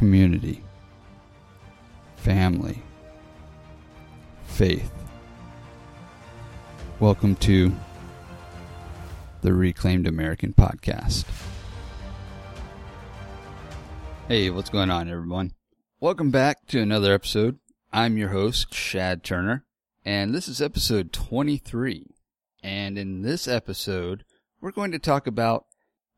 community, 0.00 0.64
family, 2.16 2.82
faith. 4.46 4.90
Welcome 6.98 7.36
to 7.36 7.70
the 9.42 9.52
Reclaimed 9.52 10.06
American 10.06 10.54
Podcast. 10.54 11.26
Hey, 14.26 14.48
what's 14.48 14.70
going 14.70 14.88
on, 14.88 15.10
everyone? 15.10 15.52
Welcome 16.00 16.30
back 16.30 16.66
to 16.68 16.80
another 16.80 17.12
episode. 17.12 17.58
I'm 17.92 18.16
your 18.16 18.30
host, 18.30 18.72
Shad 18.72 19.22
Turner, 19.22 19.66
and 20.02 20.34
this 20.34 20.48
is 20.48 20.62
episode 20.62 21.12
23. 21.12 22.06
And 22.62 22.96
in 22.96 23.20
this 23.20 23.46
episode, 23.46 24.24
we're 24.62 24.70
going 24.70 24.92
to 24.92 24.98
talk 24.98 25.26
about 25.26 25.66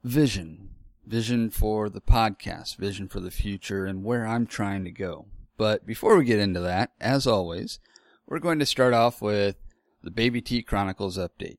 vision. 0.05 0.72
Vision 1.07 1.51
for 1.51 1.89
the 1.89 2.01
podcast, 2.01 2.77
vision 2.77 3.09
for 3.09 3.21
the 3.21 3.31
future, 3.31 3.85
and 3.85 4.05
where 4.05 4.27
I'm 4.27 4.47
trying 4.47 4.85
to 4.85 4.91
go. 4.91 5.27
But 5.57 5.87
before 5.87 6.17
we 6.17 6.25
get 6.25 6.39
into 6.39 6.61
that, 6.61 6.93
as 7.01 7.27
always, 7.27 7.81
we're 8.27 8.39
going 8.39 8.59
to 8.61 8.67
start 8.67 8.95
off 8.95 9.21
with 9.21 9.57
the 10.03 10.11
Baby 10.11 10.41
T 10.41 10.63
Chronicles 10.63 11.19
update. 11.19 11.59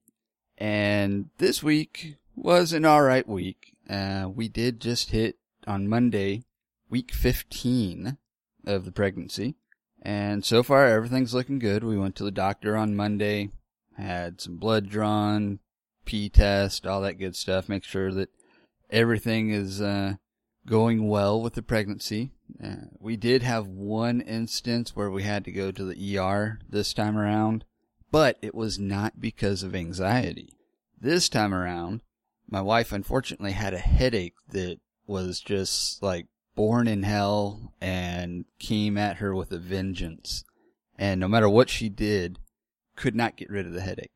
And 0.57 1.29
this 1.37 1.61
week 1.61 2.17
was 2.35 2.73
an 2.73 2.85
alright 2.85 3.27
week. 3.27 3.75
Uh, 3.89 4.29
we 4.33 4.47
did 4.47 4.79
just 4.79 5.11
hit 5.11 5.37
on 5.67 5.87
Monday, 5.87 6.43
week 6.89 7.11
15 7.11 8.17
of 8.65 8.85
the 8.85 8.91
pregnancy. 8.91 9.55
And 10.01 10.43
so 10.43 10.63
far, 10.63 10.87
everything's 10.87 11.33
looking 11.33 11.59
good. 11.59 11.83
We 11.83 11.97
went 11.97 12.15
to 12.17 12.23
the 12.23 12.31
doctor 12.31 12.75
on 12.75 12.95
Monday, 12.95 13.51
had 13.97 14.41
some 14.41 14.57
blood 14.57 14.89
drawn, 14.89 15.59
pee 16.05 16.29
test, 16.29 16.85
all 16.85 17.01
that 17.01 17.19
good 17.19 17.35
stuff. 17.35 17.69
Make 17.69 17.83
sure 17.83 18.11
that 18.11 18.29
everything 18.93 19.49
is 19.49 19.81
uh, 19.81 20.13
going 20.67 21.09
well 21.09 21.41
with 21.41 21.55
the 21.55 21.63
pregnancy. 21.63 22.31
Uh, 22.63 22.85
we 22.99 23.17
did 23.17 23.41
have 23.41 23.67
one 23.67 24.21
instance 24.21 24.95
where 24.95 25.09
we 25.09 25.23
had 25.23 25.43
to 25.43 25.51
go 25.51 25.71
to 25.71 25.83
the 25.83 26.17
ER 26.17 26.59
this 26.69 26.93
time 26.93 27.17
around, 27.17 27.65
but 28.11 28.37
it 28.41 28.53
was 28.53 28.77
not 28.79 29.19
because 29.19 29.63
of 29.63 29.75
anxiety. 29.75 30.53
This 31.01 31.27
time 31.27 31.53
around, 31.53 32.01
my 32.49 32.61
wife 32.61 32.91
unfortunately 32.91 33.53
had 33.53 33.73
a 33.73 33.79
headache 33.79 34.35
that 34.49 34.77
was 35.07 35.41
just 35.41 36.01
like 36.03 36.27
born 36.55 36.87
in 36.87 37.03
hell 37.03 37.73
and 37.81 38.45
came 38.59 38.97
at 38.97 39.17
her 39.17 39.33
with 39.33 39.51
a 39.51 39.57
vengeance. 39.57 40.45
And 40.97 41.19
no 41.19 41.27
matter 41.27 41.49
what 41.49 41.69
she 41.69 41.89
did, 41.89 42.37
could 42.95 43.15
not 43.15 43.35
get 43.37 43.49
rid 43.49 43.65
of 43.65 43.73
the 43.73 43.81
headache. 43.81 44.11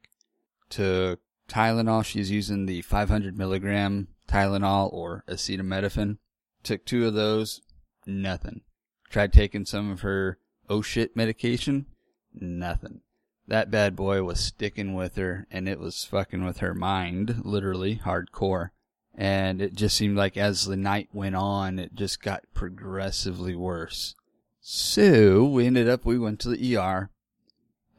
Took 0.70 1.20
Tylenol, 1.50 2.06
she's 2.06 2.30
using 2.30 2.68
the 2.68 2.84
500 2.84 3.38
milligram 3.38 4.10
Tylenol 4.28 4.92
or 4.92 5.23
acetaminophen. 5.28 6.17
Took 6.64 6.86
two 6.86 7.08
of 7.08 7.14
those, 7.14 7.61
nothing. 8.06 8.61
Tried 9.09 9.31
taking 9.33 9.66
some 9.66 9.92
of 9.92 10.02
her 10.02 10.38
oh 10.70 10.81
shit 10.81 11.16
medication, 11.16 11.86
nothing. 12.33 13.02
That 13.48 13.72
bad 13.72 13.95
boy 13.95 14.23
was 14.23 14.42
sticking 14.42 14.94
with 14.94 15.16
her 15.16 15.48
and 15.50 15.70
it 15.70 15.80
was 15.80 16.03
fucking 16.03 16.44
with 16.44 16.58
her 16.58 16.73
mind, 16.73 17.42
literally, 17.45 18.02
hardcore. 18.03 18.70
And 19.16 19.61
it 19.61 19.73
just 19.73 19.95
seemed 19.95 20.17
like 20.17 20.38
as 20.38 20.66
the 20.66 20.78
night 20.78 21.09
went 21.14 21.36
on, 21.36 21.80
it 21.80 21.95
just 21.95 22.22
got 22.22 22.44
progressively 22.53 23.55
worse. 23.55 24.16
So 24.59 25.45
we 25.45 25.66
ended 25.66 25.88
up, 25.88 26.05
we 26.05 26.20
went 26.20 26.42
to 26.42 26.50
the 26.50 26.75
ER. 26.75 27.09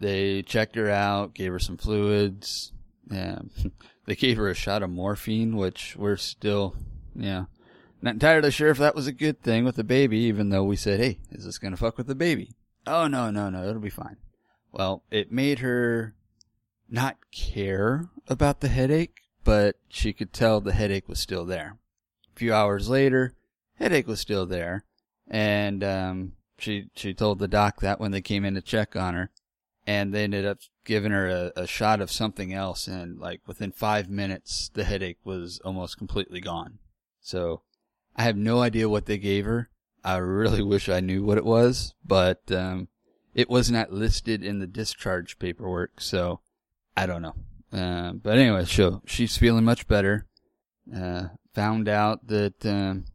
They 0.00 0.42
checked 0.42 0.76
her 0.76 0.90
out, 0.90 1.34
gave 1.34 1.50
her 1.50 1.58
some 1.58 1.78
fluids. 1.78 2.72
Yeah. 3.10 3.40
they 4.09 4.17
gave 4.17 4.39
her 4.39 4.48
a 4.48 4.55
shot 4.55 4.83
of 4.83 4.89
morphine, 4.89 5.55
which 5.55 5.95
we're 5.95 6.17
still, 6.17 6.75
yeah, 7.14 7.45
not 8.01 8.14
entirely 8.14 8.51
sure 8.51 8.70
if 8.70 8.78
that 8.78 8.95
was 8.95 9.06
a 9.06 9.12
good 9.12 9.42
thing 9.42 9.67
with 9.67 9.77
the 9.77 9.84
baby, 9.84 10.17
even 10.20 10.48
though 10.48 10.64
we 10.64 10.77
said, 10.77 10.98
hey, 10.98 11.19
is 11.31 11.45
this 11.45 11.59
going 11.59 11.73
to 11.73 11.77
fuck 11.77 11.98
with 11.98 12.06
the 12.06 12.14
baby? 12.14 12.55
Oh, 12.86 13.06
no, 13.06 13.31
no, 13.31 13.51
no, 13.51 13.69
it'll 13.69 13.83
be 13.83 13.91
fine. 13.91 14.17
Well, 14.73 15.03
it 15.11 15.30
made 15.30 15.58
her 15.58 16.14
not 16.89 17.18
care 17.33 18.08
about 18.29 18.61
the 18.61 18.68
headache, 18.68 19.20
but 19.45 19.77
she 19.91 20.14
could 20.14 20.33
tell 20.33 20.63
the 20.63 20.73
headache 20.73 21.07
was 21.07 21.20
still 21.20 21.45
there. 21.45 21.77
A 22.35 22.39
few 22.39 22.55
hours 22.55 22.89
later, 22.89 23.35
headache 23.74 24.07
was 24.07 24.20
still 24.20 24.47
there, 24.47 24.85
and 25.27 25.85
um, 25.85 26.33
she 26.57 26.89
she 26.95 27.13
told 27.13 27.41
the 27.41 27.48
doc 27.48 27.80
that 27.80 28.01
when 28.01 28.13
they 28.13 28.23
came 28.23 28.47
in 28.47 28.55
to 28.55 28.63
check 28.63 28.97
on 28.97 29.13
her, 29.13 29.30
and 29.88 30.12
they 30.12 30.24
ended 30.24 30.44
up 30.44 30.58
giving 30.84 31.12
her 31.12 31.28
a, 31.28 31.62
a 31.62 31.66
shot 31.66 32.02
of 32.02 32.12
something 32.12 32.52
else, 32.52 32.86
and 32.86 33.18
like 33.18 33.40
within 33.46 33.72
five 33.72 34.10
minutes, 34.10 34.70
the 34.74 34.84
headache 34.84 35.16
was 35.24 35.60
almost 35.64 35.96
completely 35.96 36.42
gone. 36.42 36.78
So 37.22 37.62
I 38.14 38.24
have 38.24 38.36
no 38.36 38.60
idea 38.60 38.86
what 38.90 39.06
they 39.06 39.16
gave 39.16 39.46
her. 39.46 39.70
I 40.04 40.18
really 40.18 40.62
wish 40.74 40.90
I 40.90 41.00
knew 41.00 41.24
what 41.24 41.38
it 41.38 41.44
was, 41.46 41.94
but 42.04 42.42
um, 42.52 42.88
it 43.34 43.48
was 43.48 43.70
not 43.70 43.90
listed 43.90 44.44
in 44.44 44.58
the 44.58 44.66
discharge 44.66 45.38
paperwork, 45.38 46.02
so 46.02 46.40
I 46.94 47.06
don't 47.06 47.22
know. 47.22 47.36
Uh, 47.72 48.12
but 48.12 48.36
anyway, 48.36 48.66
so 48.66 49.00
she's 49.06 49.38
feeling 49.38 49.64
much 49.64 49.88
better. 49.88 50.26
Uh, 50.94 51.28
found 51.55 51.88
out 51.88 52.26
that 52.26 52.66
um, 52.66 53.06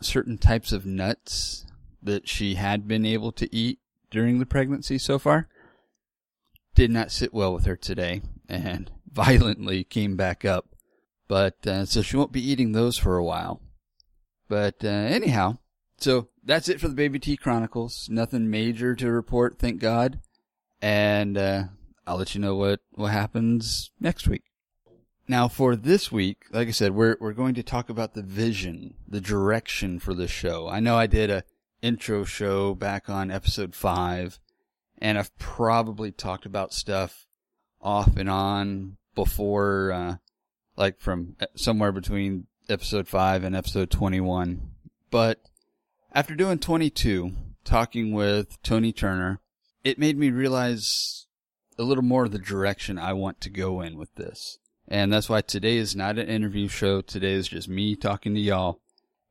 certain 0.00 0.38
types 0.38 0.72
of 0.72 0.86
nuts 0.86 1.66
that 2.02 2.26
she 2.26 2.54
had 2.54 2.88
been 2.88 3.04
able 3.04 3.32
to 3.32 3.54
eat 3.54 3.78
during 4.10 4.38
the 4.38 4.46
pregnancy 4.46 4.96
so 4.96 5.18
far 5.18 5.48
did 6.74 6.90
not 6.90 7.10
sit 7.10 7.32
well 7.32 7.54
with 7.54 7.66
her 7.66 7.76
today 7.76 8.22
and 8.48 8.90
violently 9.12 9.84
came 9.84 10.16
back 10.16 10.44
up. 10.44 10.66
But 11.26 11.66
uh, 11.66 11.84
so 11.86 12.02
she 12.02 12.16
won't 12.16 12.32
be 12.32 12.46
eating 12.46 12.72
those 12.72 12.98
for 12.98 13.16
a 13.16 13.24
while. 13.24 13.60
But 14.48 14.84
uh, 14.84 14.88
anyhow, 14.88 15.58
so 15.96 16.28
that's 16.44 16.68
it 16.68 16.80
for 16.80 16.88
the 16.88 16.94
Baby 16.94 17.18
T 17.18 17.36
Chronicles. 17.36 18.08
Nothing 18.10 18.50
major 18.50 18.94
to 18.94 19.10
report, 19.10 19.58
thank 19.58 19.80
God. 19.80 20.20
And 20.82 21.38
uh, 21.38 21.64
I'll 22.06 22.18
let 22.18 22.34
you 22.34 22.40
know 22.40 22.54
what, 22.56 22.80
what 22.90 23.12
happens 23.12 23.90
next 23.98 24.28
week. 24.28 24.42
Now 25.26 25.48
for 25.48 25.74
this 25.74 26.12
week, 26.12 26.44
like 26.50 26.68
I 26.68 26.72
said, 26.72 26.94
we're 26.94 27.16
we're 27.18 27.32
going 27.32 27.54
to 27.54 27.62
talk 27.62 27.88
about 27.88 28.12
the 28.12 28.22
vision, 28.22 28.94
the 29.08 29.22
direction 29.22 29.98
for 29.98 30.12
the 30.12 30.28
show. 30.28 30.68
I 30.68 30.80
know 30.80 30.98
I 30.98 31.06
did 31.06 31.30
a 31.30 31.44
intro 31.80 32.24
show 32.24 32.74
back 32.74 33.08
on 33.08 33.30
episode 33.30 33.74
five, 33.74 34.38
and 34.98 35.18
I've 35.18 35.36
probably 35.38 36.12
talked 36.12 36.46
about 36.46 36.72
stuff 36.72 37.26
off 37.80 38.16
and 38.16 38.28
on 38.30 38.96
before, 39.14 39.92
uh, 39.92 40.16
like 40.76 41.00
from 41.00 41.36
somewhere 41.54 41.92
between 41.92 42.46
episode 42.68 43.08
five 43.08 43.44
and 43.44 43.54
episode 43.54 43.90
twenty-one. 43.90 44.70
But 45.10 45.40
after 46.12 46.34
doing 46.34 46.58
twenty-two, 46.58 47.32
talking 47.64 48.12
with 48.12 48.60
Tony 48.62 48.92
Turner, 48.92 49.40
it 49.82 49.98
made 49.98 50.16
me 50.16 50.30
realize 50.30 51.26
a 51.78 51.82
little 51.82 52.04
more 52.04 52.24
of 52.24 52.32
the 52.32 52.38
direction 52.38 52.98
I 52.98 53.12
want 53.12 53.40
to 53.42 53.50
go 53.50 53.80
in 53.80 53.96
with 53.96 54.14
this. 54.14 54.58
And 54.86 55.12
that's 55.12 55.28
why 55.28 55.40
today 55.40 55.76
is 55.76 55.96
not 55.96 56.18
an 56.18 56.28
interview 56.28 56.68
show. 56.68 57.00
Today 57.00 57.32
is 57.32 57.48
just 57.48 57.68
me 57.68 57.96
talking 57.96 58.34
to 58.34 58.40
y'all 58.40 58.80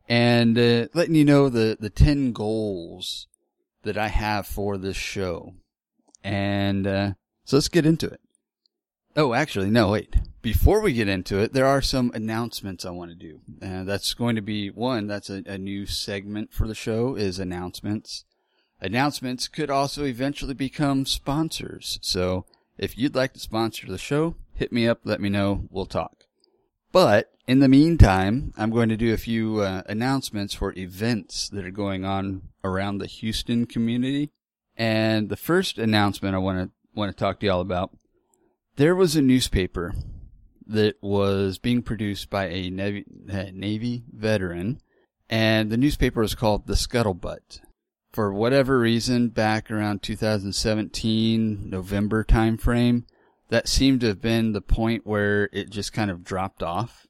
and 0.09 0.57
uh, 0.57 0.87
letting 0.93 1.15
you 1.15 1.25
know 1.25 1.49
the, 1.49 1.77
the 1.79 1.89
10 1.89 2.33
goals 2.33 3.27
that 3.83 3.97
I 3.97 4.07
have 4.07 4.47
for 4.47 4.77
this 4.77 4.97
show. 4.97 5.53
And 6.23 6.87
uh, 6.87 7.13
so 7.45 7.57
let's 7.57 7.67
get 7.69 7.85
into 7.85 8.07
it. 8.07 8.21
Oh, 9.15 9.33
actually, 9.33 9.69
no, 9.69 9.91
wait. 9.91 10.15
Before 10.41 10.81
we 10.81 10.93
get 10.93 11.07
into 11.07 11.37
it, 11.37 11.53
there 11.53 11.67
are 11.67 11.81
some 11.81 12.11
announcements 12.15 12.83
I 12.83 12.89
want 12.89 13.11
to 13.11 13.15
do. 13.15 13.41
Uh, 13.61 13.83
that's 13.83 14.13
going 14.13 14.35
to 14.35 14.41
be 14.41 14.69
one, 14.69 15.07
that's 15.07 15.29
a, 15.29 15.43
a 15.45 15.57
new 15.57 15.85
segment 15.85 16.51
for 16.51 16.67
the 16.67 16.75
show 16.75 17.15
is 17.15 17.37
announcements. 17.37 18.25
Announcements 18.81 19.47
could 19.47 19.69
also 19.69 20.03
eventually 20.03 20.55
become 20.55 21.05
sponsors. 21.05 21.99
So 22.01 22.45
if 22.77 22.97
you'd 22.97 23.15
like 23.15 23.33
to 23.33 23.39
sponsor 23.39 23.87
the 23.87 23.99
show, 23.99 24.35
hit 24.55 24.71
me 24.73 24.87
up, 24.87 25.01
let 25.03 25.21
me 25.21 25.29
know, 25.29 25.67
we'll 25.69 25.85
talk. 25.85 26.25
But 26.91 27.31
in 27.47 27.59
the 27.59 27.67
meantime, 27.67 28.53
I'm 28.57 28.71
going 28.71 28.89
to 28.89 28.97
do 28.97 29.13
a 29.13 29.17
few 29.17 29.59
uh, 29.59 29.83
announcements 29.87 30.53
for 30.53 30.73
events 30.75 31.49
that 31.49 31.65
are 31.65 31.71
going 31.71 32.03
on 32.03 32.49
around 32.63 32.97
the 32.97 33.07
Houston 33.07 33.65
community. 33.65 34.31
And 34.75 35.29
the 35.29 35.37
first 35.37 35.77
announcement 35.77 36.35
I 36.35 36.39
want 36.39 36.59
to 36.59 36.71
want 36.95 37.11
to 37.11 37.17
talk 37.17 37.39
to 37.39 37.45
y'all 37.45 37.61
about, 37.61 37.91
there 38.75 38.95
was 38.95 39.15
a 39.15 39.21
newspaper 39.21 39.93
that 40.65 40.95
was 41.01 41.57
being 41.57 41.81
produced 41.81 42.29
by 42.29 42.45
a 42.45 42.69
Navy, 42.69 43.05
uh, 43.31 43.45
Navy 43.53 44.03
veteran, 44.11 44.79
and 45.29 45.69
the 45.69 45.77
newspaper 45.77 46.21
was 46.21 46.35
called 46.35 46.67
The 46.67 46.73
Scuttlebutt. 46.73 47.59
For 48.11 48.31
whatever 48.31 48.79
reason, 48.79 49.29
back 49.29 49.71
around 49.71 50.03
2017 50.03 51.69
November 51.69 52.23
timeframe, 52.23 53.03
that 53.49 53.67
seemed 53.67 54.01
to 54.01 54.07
have 54.07 54.21
been 54.21 54.53
the 54.53 54.61
point 54.61 55.05
where 55.05 55.49
it 55.51 55.69
just 55.69 55.93
kind 55.93 56.11
of 56.11 56.23
dropped 56.23 56.63
off. 56.63 57.07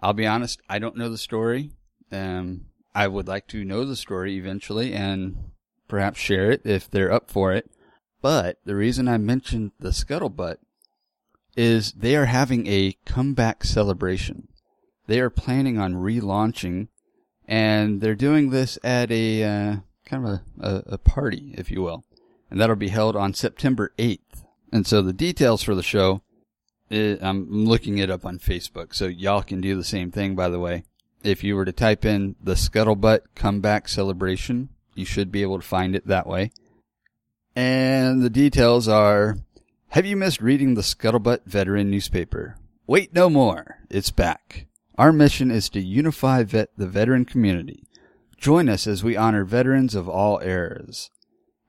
I'll 0.00 0.14
be 0.14 0.26
honest, 0.26 0.60
I 0.68 0.78
don't 0.78 0.96
know 0.96 1.08
the 1.08 1.18
story. 1.18 1.70
Um, 2.10 2.66
I 2.94 3.08
would 3.08 3.28
like 3.28 3.46
to 3.48 3.64
know 3.64 3.84
the 3.84 3.96
story 3.96 4.36
eventually 4.36 4.92
and 4.92 5.50
perhaps 5.88 6.18
share 6.18 6.50
it 6.50 6.62
if 6.64 6.90
they're 6.90 7.12
up 7.12 7.30
for 7.30 7.52
it. 7.52 7.70
But 8.20 8.58
the 8.64 8.76
reason 8.76 9.08
I 9.08 9.18
mentioned 9.18 9.72
the 9.78 9.90
scuttlebutt 9.90 10.58
is 11.56 11.92
they 11.92 12.16
are 12.16 12.26
having 12.26 12.66
a 12.66 12.96
comeback 13.04 13.64
celebration. 13.64 14.48
They 15.06 15.20
are 15.20 15.30
planning 15.30 15.78
on 15.78 15.94
relaunching 15.94 16.88
and 17.46 18.00
they're 18.00 18.14
doing 18.14 18.50
this 18.50 18.78
at 18.84 19.10
a 19.10 19.42
uh, 19.42 19.76
kind 20.04 20.26
of 20.26 20.30
a, 20.30 20.42
a, 20.60 20.82
a 20.94 20.98
party, 20.98 21.54
if 21.58 21.70
you 21.70 21.82
will, 21.82 22.04
and 22.50 22.60
that'll 22.60 22.76
be 22.76 22.88
held 22.88 23.16
on 23.16 23.34
September 23.34 23.92
8th. 23.98 24.44
And 24.72 24.86
so 24.86 25.02
the 25.02 25.12
details 25.12 25.62
for 25.62 25.74
the 25.74 25.82
show, 25.82 26.22
eh, 26.90 27.16
I'm 27.20 27.66
looking 27.66 27.98
it 27.98 28.10
up 28.10 28.24
on 28.24 28.38
Facebook, 28.38 28.94
so 28.94 29.06
y'all 29.06 29.42
can 29.42 29.60
do 29.60 29.76
the 29.76 29.84
same 29.84 30.10
thing. 30.10 30.34
By 30.34 30.48
the 30.48 30.60
way, 30.60 30.84
if 31.24 31.44
you 31.44 31.56
were 31.56 31.64
to 31.64 31.72
type 31.72 32.04
in 32.04 32.36
the 32.42 32.54
Scuttlebutt 32.54 33.20
Comeback 33.34 33.88
Celebration, 33.88 34.68
you 34.94 35.04
should 35.04 35.32
be 35.32 35.42
able 35.42 35.58
to 35.60 35.66
find 35.66 35.94
it 35.94 36.06
that 36.06 36.26
way. 36.26 36.50
And 37.54 38.22
the 38.22 38.30
details 38.30 38.88
are 38.88 39.36
Have 39.88 40.06
you 40.06 40.16
missed 40.16 40.40
reading 40.40 40.74
the 40.74 40.82
Scuttlebutt 40.82 41.44
Veteran 41.44 41.90
newspaper? 41.90 42.56
Wait 42.86 43.14
no 43.14 43.30
more. 43.30 43.78
It's 43.90 44.10
back. 44.10 44.66
Our 44.98 45.12
mission 45.12 45.50
is 45.50 45.68
to 45.70 45.80
unify 45.80 46.42
vet- 46.42 46.76
the 46.76 46.86
veteran 46.86 47.24
community. 47.24 47.84
Join 48.36 48.68
us 48.68 48.86
as 48.86 49.04
we 49.04 49.16
honor 49.16 49.44
veterans 49.44 49.94
of 49.94 50.08
all 50.08 50.40
eras. 50.42 51.10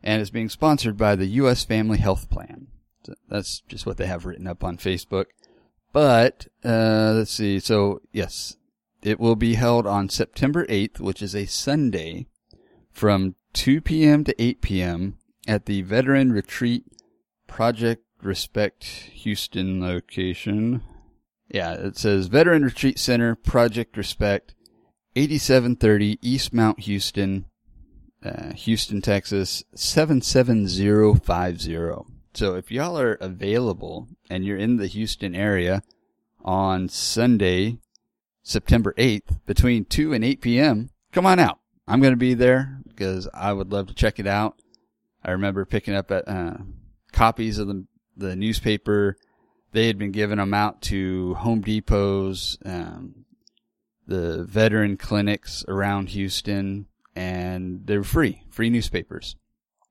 And 0.01 0.21
it's 0.21 0.31
being 0.31 0.49
sponsored 0.49 0.97
by 0.97 1.15
the 1.15 1.27
U.S. 1.27 1.63
Family 1.63 1.97
Health 1.97 2.29
Plan. 2.29 2.67
So 3.05 3.13
that's 3.29 3.61
just 3.67 3.85
what 3.85 3.97
they 3.97 4.07
have 4.07 4.25
written 4.25 4.47
up 4.47 4.63
on 4.63 4.77
Facebook. 4.77 5.25
But, 5.93 6.47
uh, 6.65 7.13
let's 7.15 7.31
see. 7.31 7.59
So, 7.59 8.01
yes, 8.11 8.57
it 9.03 9.19
will 9.19 9.35
be 9.35 9.55
held 9.55 9.85
on 9.85 10.09
September 10.09 10.65
8th, 10.67 10.99
which 10.99 11.21
is 11.21 11.35
a 11.35 11.45
Sunday, 11.45 12.27
from 12.91 13.35
2 13.53 13.81
p.m. 13.81 14.23
to 14.23 14.41
8 14.41 14.61
p.m. 14.61 15.17
at 15.47 15.65
the 15.65 15.81
Veteran 15.81 16.31
Retreat 16.31 16.85
Project 17.47 18.05
Respect 18.21 18.83
Houston 18.83 19.81
location. 19.81 20.81
Yeah, 21.49 21.73
it 21.73 21.97
says 21.97 22.27
Veteran 22.27 22.63
Retreat 22.63 22.97
Center, 22.97 23.35
Project 23.35 23.97
Respect, 23.97 24.55
8730 25.15 26.17
East 26.21 26.53
Mount 26.53 26.79
Houston, 26.81 27.45
uh, 28.23 28.53
Houston, 28.53 29.01
Texas, 29.01 29.63
77050. 29.75 32.05
So 32.33 32.55
if 32.55 32.71
y'all 32.71 32.97
are 32.97 33.13
available 33.15 34.07
and 34.29 34.43
you're 34.43 34.57
in 34.57 34.77
the 34.77 34.87
Houston 34.87 35.35
area 35.35 35.83
on 36.43 36.89
Sunday, 36.89 37.77
September 38.43 38.93
8th, 38.97 39.39
between 39.45 39.85
2 39.85 40.13
and 40.13 40.23
8 40.23 40.41
p.m., 40.41 40.89
come 41.11 41.25
on 41.25 41.39
out. 41.39 41.59
I'm 41.87 42.01
going 42.01 42.13
to 42.13 42.17
be 42.17 42.33
there 42.33 42.79
because 42.87 43.27
I 43.33 43.53
would 43.53 43.71
love 43.71 43.87
to 43.87 43.93
check 43.93 44.19
it 44.19 44.27
out. 44.27 44.61
I 45.23 45.31
remember 45.31 45.65
picking 45.65 45.95
up 45.95 46.11
uh, 46.11 46.53
copies 47.11 47.57
of 47.57 47.67
the, 47.67 47.85
the 48.15 48.35
newspaper. 48.35 49.15
They 49.71 49.87
had 49.87 49.97
been 49.97 50.11
giving 50.11 50.37
them 50.37 50.53
out 50.53 50.81
to 50.83 51.33
Home 51.35 51.61
Depots, 51.61 52.57
um, 52.65 53.25
the 54.05 54.43
veteran 54.43 54.97
clinics 54.97 55.63
around 55.67 56.09
Houston, 56.09 56.87
and 57.15 57.87
they 57.87 57.97
were 57.97 58.03
free, 58.03 58.43
free 58.49 58.69
newspapers. 58.69 59.35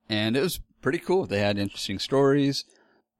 And 0.07 0.37
it 0.37 0.41
was 0.41 0.59
pretty 0.81 0.99
cool. 0.99 1.25
They 1.25 1.39
had 1.39 1.57
interesting 1.57 1.97
stories. 1.97 2.65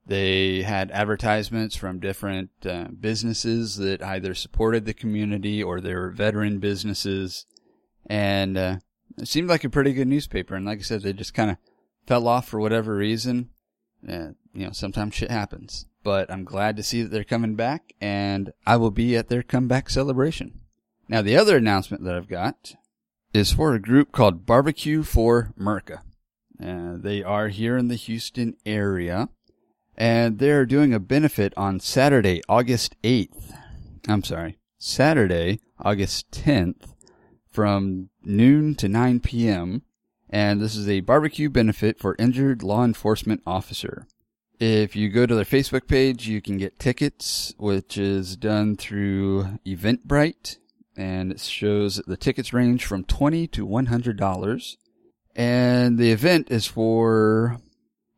They 0.06 0.62
had 0.62 0.90
advertisements 0.90 1.76
from 1.76 1.98
different 1.98 2.50
uh, 2.66 2.88
businesses 2.88 3.76
that 3.76 4.02
either 4.02 4.34
supported 4.34 4.84
the 4.84 4.94
community 4.94 5.62
or 5.62 5.80
they 5.80 5.94
were 5.94 6.10
veteran 6.10 6.58
businesses. 6.58 7.46
And 8.06 8.58
uh, 8.58 8.78
it 9.16 9.28
seemed 9.28 9.48
like 9.48 9.64
a 9.64 9.70
pretty 9.70 9.94
good 9.94 10.08
newspaper. 10.08 10.54
And 10.54 10.66
like 10.66 10.80
I 10.80 10.82
said, 10.82 11.02
they 11.02 11.14
just 11.14 11.32
kind 11.32 11.50
of 11.50 11.56
fell 12.06 12.28
off 12.28 12.48
for 12.48 12.60
whatever 12.60 12.96
reason. 12.96 13.48
Uh, 14.06 14.32
you 14.52 14.66
know, 14.66 14.72
sometimes 14.72 15.14
shit 15.14 15.30
happens. 15.30 15.86
But 16.02 16.30
I'm 16.30 16.44
glad 16.44 16.76
to 16.76 16.82
see 16.82 17.02
that 17.02 17.08
they're 17.08 17.24
coming 17.24 17.54
back, 17.54 17.94
and 17.98 18.52
I 18.66 18.76
will 18.76 18.90
be 18.90 19.16
at 19.16 19.28
their 19.28 19.42
comeback 19.42 19.88
celebration. 19.88 20.60
Now, 21.08 21.22
the 21.22 21.36
other 21.36 21.56
announcement 21.56 22.04
that 22.04 22.14
I've 22.14 22.28
got 22.28 22.74
is 23.32 23.52
for 23.52 23.74
a 23.74 23.80
group 23.80 24.12
called 24.12 24.44
Barbecue 24.44 25.02
for 25.02 25.54
Merica. 25.56 26.02
Uh, 26.62 26.96
they 26.96 27.22
are 27.22 27.48
here 27.48 27.78
in 27.78 27.88
the 27.88 27.96
Houston 27.96 28.54
area, 28.66 29.30
and 29.96 30.38
they're 30.38 30.66
doing 30.66 30.92
a 30.92 31.00
benefit 31.00 31.52
on 31.56 31.80
Saturday, 31.80 32.42
August 32.48 32.96
8th. 33.02 33.56
I'm 34.08 34.22
sorry, 34.22 34.58
Saturday, 34.78 35.60
August 35.78 36.30
10th, 36.30 36.94
from 37.50 38.10
noon 38.22 38.74
to 38.76 38.88
9 38.88 39.20
p.m. 39.20 39.82
And 40.28 40.60
this 40.60 40.74
is 40.74 40.88
a 40.88 41.00
barbecue 41.00 41.48
benefit 41.48 42.00
for 42.00 42.16
injured 42.18 42.62
law 42.62 42.84
enforcement 42.84 43.42
officer. 43.46 44.06
If 44.58 44.94
you 44.94 45.08
go 45.08 45.26
to 45.26 45.34
their 45.34 45.44
Facebook 45.44 45.86
page, 45.88 46.28
you 46.28 46.40
can 46.40 46.58
get 46.58 46.78
tickets, 46.78 47.54
which 47.58 47.98
is 47.98 48.36
done 48.36 48.76
through 48.76 49.58
Eventbrite, 49.66 50.58
and 50.96 51.32
it 51.32 51.40
shows 51.40 52.00
the 52.06 52.16
tickets 52.16 52.52
range 52.52 52.84
from 52.84 53.04
twenty 53.04 53.46
to 53.48 53.66
one 53.66 53.86
hundred 53.86 54.16
dollars. 54.16 54.76
And 55.34 55.98
the 55.98 56.12
event 56.12 56.50
is 56.50 56.66
for 56.66 57.58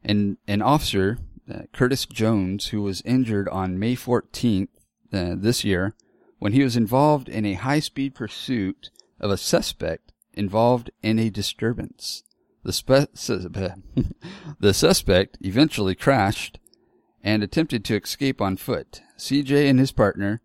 an 0.04 0.36
an 0.46 0.60
officer, 0.60 1.18
uh, 1.52 1.62
Curtis 1.72 2.06
Jones, 2.06 2.68
who 2.68 2.82
was 2.82 3.02
injured 3.02 3.48
on 3.48 3.78
May 3.78 3.94
fourteenth 3.94 4.70
uh, 5.12 5.34
this 5.36 5.64
year 5.64 5.94
when 6.38 6.52
he 6.52 6.62
was 6.62 6.76
involved 6.76 7.28
in 7.28 7.44
a 7.44 7.54
high 7.54 7.80
speed 7.80 8.14
pursuit 8.14 8.90
of 9.20 9.30
a 9.30 9.36
suspect 9.36 10.12
involved 10.34 10.90
in 11.02 11.18
a 11.18 11.30
disturbance. 11.30 12.22
The, 12.62 12.72
spe- 12.72 13.14
the 14.60 14.74
suspect 14.74 15.38
eventually 15.40 15.94
crashed 15.94 16.58
and 17.22 17.42
attempted 17.42 17.84
to 17.84 17.96
escape 17.96 18.40
on 18.40 18.56
foot. 18.56 19.02
CJ 19.18 19.70
and 19.70 19.78
his 19.78 19.92
partner 19.92 20.42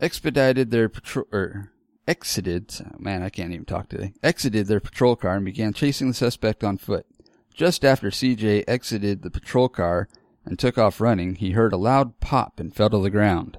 expedited 0.00 0.70
their 0.70 0.88
patrol, 0.88 1.26
er, 1.32 1.72
exited, 2.06 2.74
man, 2.98 3.22
I 3.22 3.30
can't 3.30 3.52
even 3.52 3.64
talk 3.64 3.88
today, 3.88 4.12
exited 4.22 4.66
their 4.66 4.80
patrol 4.80 5.16
car 5.16 5.36
and 5.36 5.44
began 5.44 5.72
chasing 5.72 6.08
the 6.08 6.14
suspect 6.14 6.62
on 6.62 6.78
foot. 6.78 7.06
Just 7.54 7.84
after 7.84 8.10
CJ 8.10 8.64
exited 8.66 9.22
the 9.22 9.30
patrol 9.30 9.68
car 9.68 10.08
and 10.44 10.58
took 10.58 10.78
off 10.78 11.00
running, 11.00 11.36
he 11.36 11.52
heard 11.52 11.72
a 11.72 11.76
loud 11.76 12.20
pop 12.20 12.58
and 12.58 12.74
fell 12.74 12.90
to 12.90 12.98
the 12.98 13.10
ground. 13.10 13.58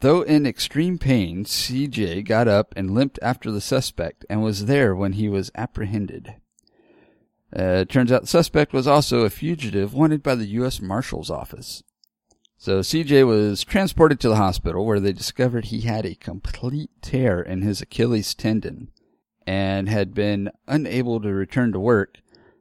Though 0.00 0.22
in 0.22 0.46
extreme 0.46 0.98
pain, 0.98 1.44
CJ 1.44 2.24
got 2.26 2.48
up 2.48 2.72
and 2.76 2.92
limped 2.92 3.18
after 3.20 3.50
the 3.50 3.60
suspect 3.60 4.24
and 4.30 4.42
was 4.42 4.66
there 4.66 4.94
when 4.94 5.12
he 5.12 5.28
was 5.28 5.50
apprehended. 5.54 6.36
Uh, 7.54 7.84
turns 7.84 8.10
out 8.12 8.22
the 8.22 8.28
suspect 8.28 8.72
was 8.72 8.86
also 8.86 9.20
a 9.20 9.30
fugitive 9.30 9.92
wanted 9.92 10.22
by 10.22 10.34
the 10.34 10.46
U.S. 10.46 10.80
Marshal's 10.80 11.30
Office. 11.30 11.82
So 12.56 12.80
CJ 12.80 13.26
was 13.26 13.64
transported 13.64 14.20
to 14.20 14.28
the 14.28 14.36
hospital 14.36 14.86
where 14.86 15.00
they 15.00 15.12
discovered 15.12 15.66
he 15.66 15.82
had 15.82 16.06
a 16.06 16.14
complete 16.14 16.90
tear 17.02 17.40
in 17.40 17.62
his 17.62 17.80
Achilles 17.80 18.34
tendon 18.34 18.90
and 19.46 19.88
had 19.88 20.14
been 20.14 20.50
unable 20.68 21.20
to 21.20 21.32
return 21.32 21.72
to 21.72 21.80
work 21.80 22.18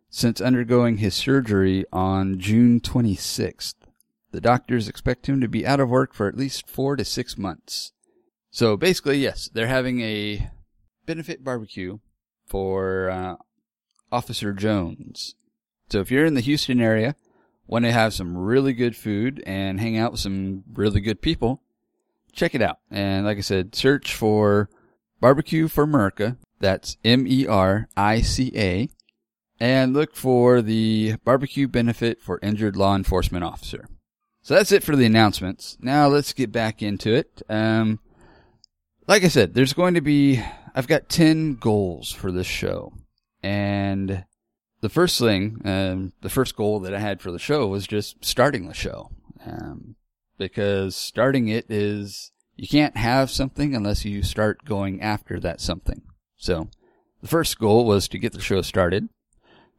since 0.09 0.41
undergoing 0.41 0.97
his 0.97 1.15
surgery 1.15 1.85
on 1.91 2.39
June 2.39 2.79
26th. 2.79 3.75
The 4.31 4.41
doctors 4.41 4.87
expect 4.87 5.27
him 5.27 5.41
to 5.41 5.47
be 5.47 5.65
out 5.65 5.79
of 5.79 5.89
work 5.89 6.13
for 6.13 6.27
at 6.27 6.37
least 6.37 6.69
four 6.69 6.95
to 6.95 7.05
six 7.05 7.37
months. 7.37 7.93
So 8.51 8.77
basically, 8.77 9.17
yes, 9.17 9.49
they're 9.53 9.67
having 9.67 10.01
a 10.01 10.49
benefit 11.05 11.43
barbecue 11.43 11.99
for 12.45 13.09
uh, 13.09 13.35
Officer 14.11 14.53
Jones. 14.53 15.35
So 15.89 15.99
if 15.99 16.11
you're 16.11 16.25
in 16.25 16.35
the 16.35 16.41
Houston 16.41 16.81
area, 16.81 17.15
want 17.67 17.85
to 17.85 17.91
have 17.91 18.13
some 18.13 18.37
really 18.37 18.73
good 18.73 18.95
food 18.95 19.43
and 19.45 19.79
hang 19.79 19.97
out 19.97 20.11
with 20.11 20.21
some 20.21 20.63
really 20.73 21.01
good 21.01 21.21
people, 21.21 21.61
check 22.31 22.55
it 22.55 22.61
out. 22.61 22.79
And 22.89 23.25
like 23.25 23.37
I 23.37 23.41
said, 23.41 23.75
search 23.75 24.13
for 24.13 24.69
Barbecue 25.19 25.67
for 25.67 25.85
Merica. 25.85 26.37
That's 26.59 26.97
M-E-R-I-C-A. 27.05 28.89
And 29.59 29.93
look 29.93 30.15
for 30.15 30.61
the 30.61 31.15
barbecue 31.25 31.67
benefit 31.67 32.21
for 32.21 32.39
injured 32.41 32.77
law 32.77 32.95
enforcement 32.95 33.43
officer. 33.43 33.89
So 34.41 34.55
that's 34.55 34.71
it 34.71 34.83
for 34.83 34.95
the 34.95 35.05
announcements. 35.05 35.77
Now 35.81 36.07
let's 36.07 36.33
get 36.33 36.51
back 36.51 36.81
into 36.81 37.13
it. 37.13 37.41
Um, 37.49 37.99
like 39.07 39.23
I 39.23 39.27
said, 39.27 39.53
there's 39.53 39.73
going 39.73 39.95
to 39.95 40.01
be, 40.01 40.41
I've 40.73 40.87
got 40.87 41.09
10 41.09 41.55
goals 41.55 42.11
for 42.11 42.31
this 42.31 42.47
show. 42.47 42.93
And 43.43 44.25
the 44.81 44.89
first 44.89 45.19
thing, 45.19 45.61
um, 45.65 46.13
the 46.21 46.29
first 46.29 46.55
goal 46.55 46.79
that 46.81 46.93
I 46.93 46.99
had 46.99 47.21
for 47.21 47.31
the 47.31 47.39
show 47.39 47.67
was 47.67 47.85
just 47.85 48.23
starting 48.23 48.67
the 48.67 48.73
show. 48.73 49.09
Um, 49.45 49.95
because 50.37 50.95
starting 50.95 51.47
it 51.49 51.69
is, 51.69 52.31
you 52.55 52.67
can't 52.67 52.97
have 52.97 53.29
something 53.29 53.75
unless 53.75 54.05
you 54.05 54.23
start 54.23 54.65
going 54.65 55.01
after 55.01 55.39
that 55.39 55.61
something. 55.61 56.01
So, 56.37 56.69
the 57.21 57.27
first 57.27 57.59
goal 57.59 57.85
was 57.85 58.07
to 58.07 58.17
get 58.17 58.31
the 58.31 58.39
show 58.39 58.61
started, 58.61 59.09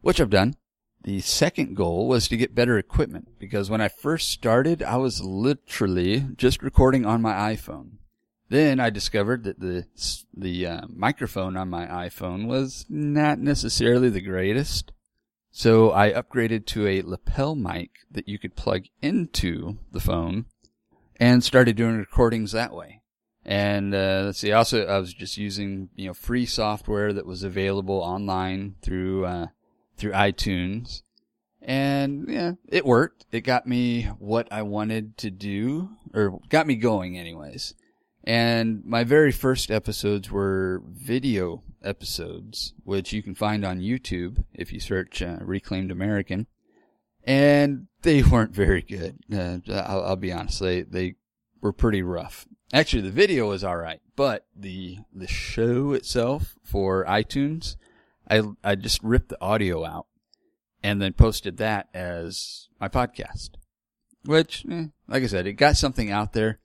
which 0.01 0.19
I've 0.19 0.29
done. 0.29 0.55
The 1.03 1.21
second 1.21 1.75
goal 1.75 2.07
was 2.07 2.27
to 2.27 2.37
get 2.37 2.53
better 2.53 2.77
equipment 2.77 3.39
because 3.39 3.69
when 3.69 3.81
I 3.81 3.87
first 3.87 4.29
started, 4.29 4.83
I 4.83 4.97
was 4.97 5.23
literally 5.23 6.27
just 6.35 6.61
recording 6.61 7.05
on 7.05 7.23
my 7.23 7.33
iPhone. 7.55 7.93
Then 8.49 8.79
I 8.79 8.89
discovered 8.89 9.45
that 9.45 9.59
the 9.59 9.87
the 10.35 10.67
uh, 10.67 10.81
microphone 10.89 11.55
on 11.55 11.69
my 11.69 11.85
iPhone 11.87 12.47
was 12.47 12.85
not 12.89 13.39
necessarily 13.39 14.09
the 14.09 14.21
greatest. 14.21 14.91
So 15.51 15.91
I 15.91 16.11
upgraded 16.11 16.65
to 16.67 16.85
a 16.85 17.01
lapel 17.01 17.55
mic 17.55 17.91
that 18.11 18.27
you 18.27 18.37
could 18.37 18.55
plug 18.55 18.85
into 19.01 19.77
the 19.91 19.99
phone 19.99 20.45
and 21.19 21.43
started 21.43 21.75
doing 21.75 21.97
recordings 21.97 22.51
that 22.51 22.73
way. 22.73 23.01
And 23.45 23.95
uh, 23.95 24.23
let's 24.25 24.39
see. 24.39 24.51
Also, 24.51 24.85
I 24.85 24.99
was 24.99 25.13
just 25.13 25.37
using 25.37 25.89
you 25.95 26.07
know 26.07 26.13
free 26.13 26.45
software 26.45 27.11
that 27.13 27.25
was 27.25 27.43
available 27.43 27.97
online 27.97 28.75
through 28.81 29.25
uh, 29.25 29.47
through 30.01 30.11
iTunes, 30.11 31.03
and 31.61 32.25
yeah, 32.27 32.53
it 32.67 32.85
worked. 32.85 33.25
It 33.31 33.41
got 33.41 33.67
me 33.67 34.03
what 34.17 34.51
I 34.51 34.63
wanted 34.63 35.15
to 35.17 35.29
do, 35.29 35.89
or 36.13 36.39
got 36.49 36.65
me 36.65 36.75
going, 36.75 37.17
anyways. 37.17 37.75
And 38.23 38.83
my 38.83 39.03
very 39.03 39.31
first 39.31 39.71
episodes 39.71 40.29
were 40.29 40.81
video 40.87 41.63
episodes, 41.83 42.73
which 42.83 43.13
you 43.13 43.23
can 43.23 43.35
find 43.35 43.63
on 43.63 43.79
YouTube 43.79 44.43
if 44.53 44.73
you 44.73 44.79
search 44.79 45.21
uh, 45.21 45.37
Reclaimed 45.41 45.91
American. 45.91 46.47
And 47.23 47.87
they 48.01 48.23
weren't 48.31 48.53
very 48.53 48.81
good. 48.81 49.19
Uh, 49.31 49.59
I'll, 49.71 50.03
I'll, 50.03 50.15
be 50.15 50.33
honest; 50.33 50.59
they 50.59 50.81
they 50.81 51.15
were 51.61 51.73
pretty 51.73 52.01
rough. 52.01 52.47
Actually, 52.73 53.03
the 53.03 53.11
video 53.11 53.49
was 53.49 53.63
all 53.63 53.77
right, 53.77 54.01
but 54.15 54.47
the 54.55 54.97
the 55.13 55.27
show 55.27 55.93
itself 55.93 56.55
for 56.63 57.05
iTunes, 57.05 57.75
I 58.31 58.41
I 58.63 58.75
just 58.75 59.03
ripped 59.03 59.29
the 59.29 59.41
audio 59.41 59.85
out 59.85 60.07
and 60.81 61.01
then 61.01 61.13
posted 61.13 61.57
that 61.57 61.89
as 61.93 62.69
my 62.79 62.87
podcast. 62.87 63.51
Which, 64.23 64.65
eh, 64.69 64.85
like 65.07 65.23
I 65.23 65.27
said, 65.27 65.47
it 65.47 65.53
got 65.53 65.77
something 65.77 66.11
out 66.11 66.33
there, 66.33 66.59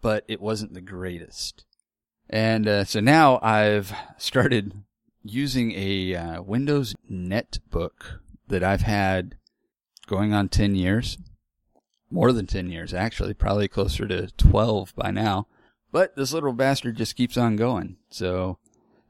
but 0.00 0.24
it 0.28 0.40
wasn't 0.40 0.74
the 0.74 0.80
greatest. 0.80 1.64
And 2.28 2.66
uh, 2.66 2.84
so 2.84 3.00
now 3.00 3.40
I've 3.42 3.92
started 4.16 4.72
using 5.22 5.72
a 5.72 6.14
uh, 6.14 6.42
Windows 6.42 6.94
netbook 7.10 8.20
that 8.46 8.62
I've 8.62 8.82
had 8.82 9.36
going 10.06 10.32
on 10.32 10.48
10 10.48 10.74
years. 10.74 11.18
More 12.12 12.32
than 12.32 12.46
10 12.46 12.70
years, 12.70 12.94
actually. 12.94 13.34
Probably 13.34 13.68
closer 13.68 14.06
to 14.06 14.28
12 14.36 14.94
by 14.96 15.10
now. 15.10 15.46
But 15.92 16.16
this 16.16 16.32
little 16.32 16.52
bastard 16.52 16.96
just 16.96 17.16
keeps 17.16 17.36
on 17.36 17.56
going. 17.56 17.96
So 18.10 18.58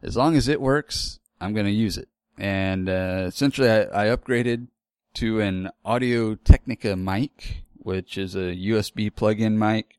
as 0.02 0.16
long 0.16 0.36
as 0.36 0.48
it 0.48 0.60
works, 0.60 1.19
I'm 1.40 1.54
going 1.54 1.66
to 1.66 1.72
use 1.72 1.96
it. 1.96 2.08
And 2.38 2.88
uh, 2.88 3.24
essentially, 3.26 3.70
I, 3.70 4.06
I 4.06 4.16
upgraded 4.16 4.68
to 5.14 5.40
an 5.40 5.70
Audio 5.84 6.34
Technica 6.34 6.96
mic, 6.96 7.64
which 7.74 8.16
is 8.16 8.34
a 8.34 8.54
USB 8.54 9.14
plug-in 9.14 9.58
mic. 9.58 9.98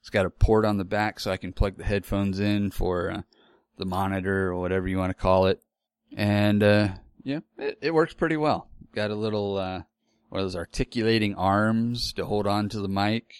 It's 0.00 0.10
got 0.10 0.26
a 0.26 0.30
port 0.30 0.64
on 0.64 0.78
the 0.78 0.84
back 0.84 1.20
so 1.20 1.30
I 1.30 1.36
can 1.36 1.52
plug 1.52 1.76
the 1.76 1.84
headphones 1.84 2.40
in 2.40 2.70
for 2.70 3.10
uh, 3.10 3.22
the 3.78 3.84
monitor 3.84 4.48
or 4.48 4.60
whatever 4.60 4.88
you 4.88 4.98
want 4.98 5.10
to 5.10 5.20
call 5.20 5.46
it. 5.46 5.62
And 6.16 6.62
uh, 6.62 6.88
yeah, 7.22 7.40
it, 7.58 7.78
it, 7.80 7.94
works 7.94 8.14
pretty 8.14 8.36
well. 8.36 8.68
Got 8.94 9.10
a 9.10 9.14
little 9.14 9.56
uh, 9.56 9.82
one 10.28 10.40
of 10.40 10.44
those 10.44 10.56
articulating 10.56 11.34
arms 11.34 12.12
to 12.14 12.26
hold 12.26 12.46
on 12.46 12.68
to 12.70 12.80
the 12.80 12.88
mic. 12.88 13.34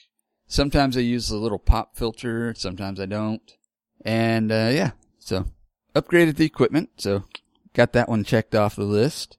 Sometimes 0.47 0.97
I 0.97 1.01
use 1.01 1.29
the 1.29 1.37
little 1.37 1.59
pop 1.59 1.97
filter, 1.97 2.55
sometimes 2.57 3.01
I 3.01 3.07
don't. 3.07 3.57
And 4.05 4.53
uh, 4.53 4.71
yeah, 4.73 4.93
so 5.19 5.47
upgraded 5.95 6.37
the 6.37 6.45
equipment. 6.45 6.91
So 6.99 7.25
Got 7.75 7.93
that 7.93 8.09
one 8.09 8.25
checked 8.25 8.55
off 8.55 8.77
the 8.77 8.85
list. 8.85 9.39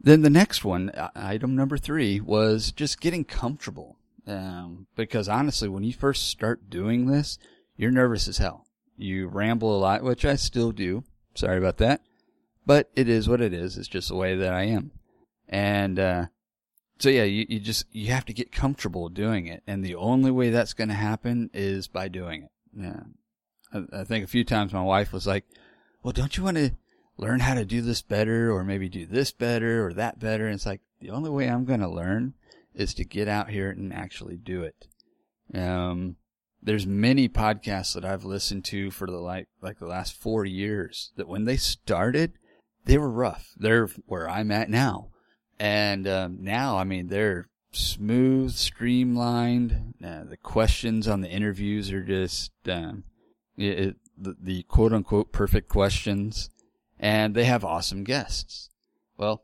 Then 0.00 0.22
the 0.22 0.30
next 0.30 0.64
one, 0.64 0.90
item 1.14 1.54
number 1.54 1.78
three, 1.78 2.20
was 2.20 2.72
just 2.72 3.00
getting 3.00 3.24
comfortable. 3.24 3.96
Um, 4.26 4.86
because 4.96 5.28
honestly, 5.28 5.68
when 5.68 5.84
you 5.84 5.92
first 5.92 6.28
start 6.28 6.68
doing 6.68 7.06
this, 7.06 7.38
you're 7.76 7.92
nervous 7.92 8.26
as 8.26 8.38
hell. 8.38 8.66
You 8.96 9.28
ramble 9.28 9.76
a 9.76 9.78
lot, 9.78 10.02
which 10.02 10.24
I 10.24 10.34
still 10.36 10.72
do. 10.72 11.04
Sorry 11.34 11.58
about 11.58 11.78
that. 11.78 12.02
But 12.66 12.90
it 12.94 13.08
is 13.08 13.28
what 13.28 13.40
it 13.40 13.52
is. 13.52 13.76
It's 13.76 13.88
just 13.88 14.08
the 14.08 14.16
way 14.16 14.36
that 14.36 14.52
I 14.52 14.64
am. 14.64 14.90
And, 15.48 15.98
uh, 15.98 16.26
so 16.98 17.08
yeah, 17.08 17.24
you, 17.24 17.46
you 17.48 17.60
just, 17.60 17.86
you 17.92 18.12
have 18.12 18.24
to 18.26 18.32
get 18.32 18.52
comfortable 18.52 19.08
doing 19.08 19.46
it. 19.46 19.62
And 19.66 19.84
the 19.84 19.94
only 19.94 20.30
way 20.30 20.50
that's 20.50 20.72
going 20.72 20.88
to 20.88 20.94
happen 20.94 21.50
is 21.52 21.88
by 21.88 22.08
doing 22.08 22.44
it. 22.44 22.50
Yeah. 22.76 23.02
I, 23.72 24.00
I 24.00 24.04
think 24.04 24.24
a 24.24 24.28
few 24.28 24.44
times 24.44 24.72
my 24.72 24.82
wife 24.82 25.12
was 25.12 25.26
like, 25.26 25.44
well, 26.02 26.12
don't 26.12 26.36
you 26.36 26.44
want 26.44 26.56
to 26.56 26.72
learn 27.22 27.38
how 27.38 27.54
to 27.54 27.64
do 27.64 27.80
this 27.80 28.02
better 28.02 28.50
or 28.50 28.64
maybe 28.64 28.88
do 28.88 29.06
this 29.06 29.30
better 29.30 29.86
or 29.86 29.92
that 29.92 30.18
better. 30.18 30.46
And 30.46 30.56
it's 30.56 30.66
like 30.66 30.80
the 31.00 31.10
only 31.10 31.30
way 31.30 31.48
I'm 31.48 31.64
going 31.64 31.80
to 31.80 31.88
learn 31.88 32.34
is 32.74 32.94
to 32.94 33.04
get 33.04 33.28
out 33.28 33.48
here 33.48 33.70
and 33.70 33.92
actually 33.92 34.36
do 34.36 34.64
it. 34.64 34.88
Um, 35.56 36.16
there's 36.60 36.86
many 36.86 37.28
podcasts 37.28 37.94
that 37.94 38.04
I've 38.04 38.24
listened 38.24 38.64
to 38.66 38.90
for 38.90 39.06
the 39.06 39.18
like, 39.18 39.46
like 39.60 39.78
the 39.78 39.86
last 39.86 40.20
four 40.20 40.44
years 40.44 41.12
that 41.16 41.28
when 41.28 41.44
they 41.44 41.56
started, 41.56 42.32
they 42.86 42.98
were 42.98 43.10
rough. 43.10 43.50
They're 43.56 43.86
where 44.06 44.28
I'm 44.28 44.50
at 44.50 44.68
now. 44.68 45.10
And, 45.60 46.08
um, 46.08 46.38
now, 46.40 46.76
I 46.76 46.82
mean, 46.82 47.06
they're 47.06 47.48
smooth, 47.70 48.52
streamlined. 48.52 49.94
Uh, 50.04 50.24
the 50.24 50.36
questions 50.36 51.06
on 51.06 51.20
the 51.20 51.30
interviews 51.30 51.92
are 51.92 52.02
just, 52.02 52.50
um, 52.68 53.04
it, 53.56 53.94
the, 54.18 54.34
the 54.40 54.62
quote 54.64 54.92
unquote 54.92 55.30
perfect 55.30 55.68
questions 55.68 56.50
and 57.02 57.34
they 57.34 57.44
have 57.44 57.64
awesome 57.64 58.04
guests. 58.04 58.70
Well, 59.18 59.42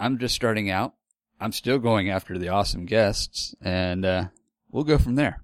I'm 0.00 0.18
just 0.18 0.34
starting 0.34 0.70
out. 0.70 0.94
I'm 1.38 1.52
still 1.52 1.78
going 1.78 2.08
after 2.08 2.38
the 2.38 2.48
awesome 2.48 2.86
guests, 2.86 3.54
and 3.60 4.04
uh, 4.04 4.24
we'll 4.70 4.84
go 4.84 4.96
from 4.96 5.16
there. 5.16 5.42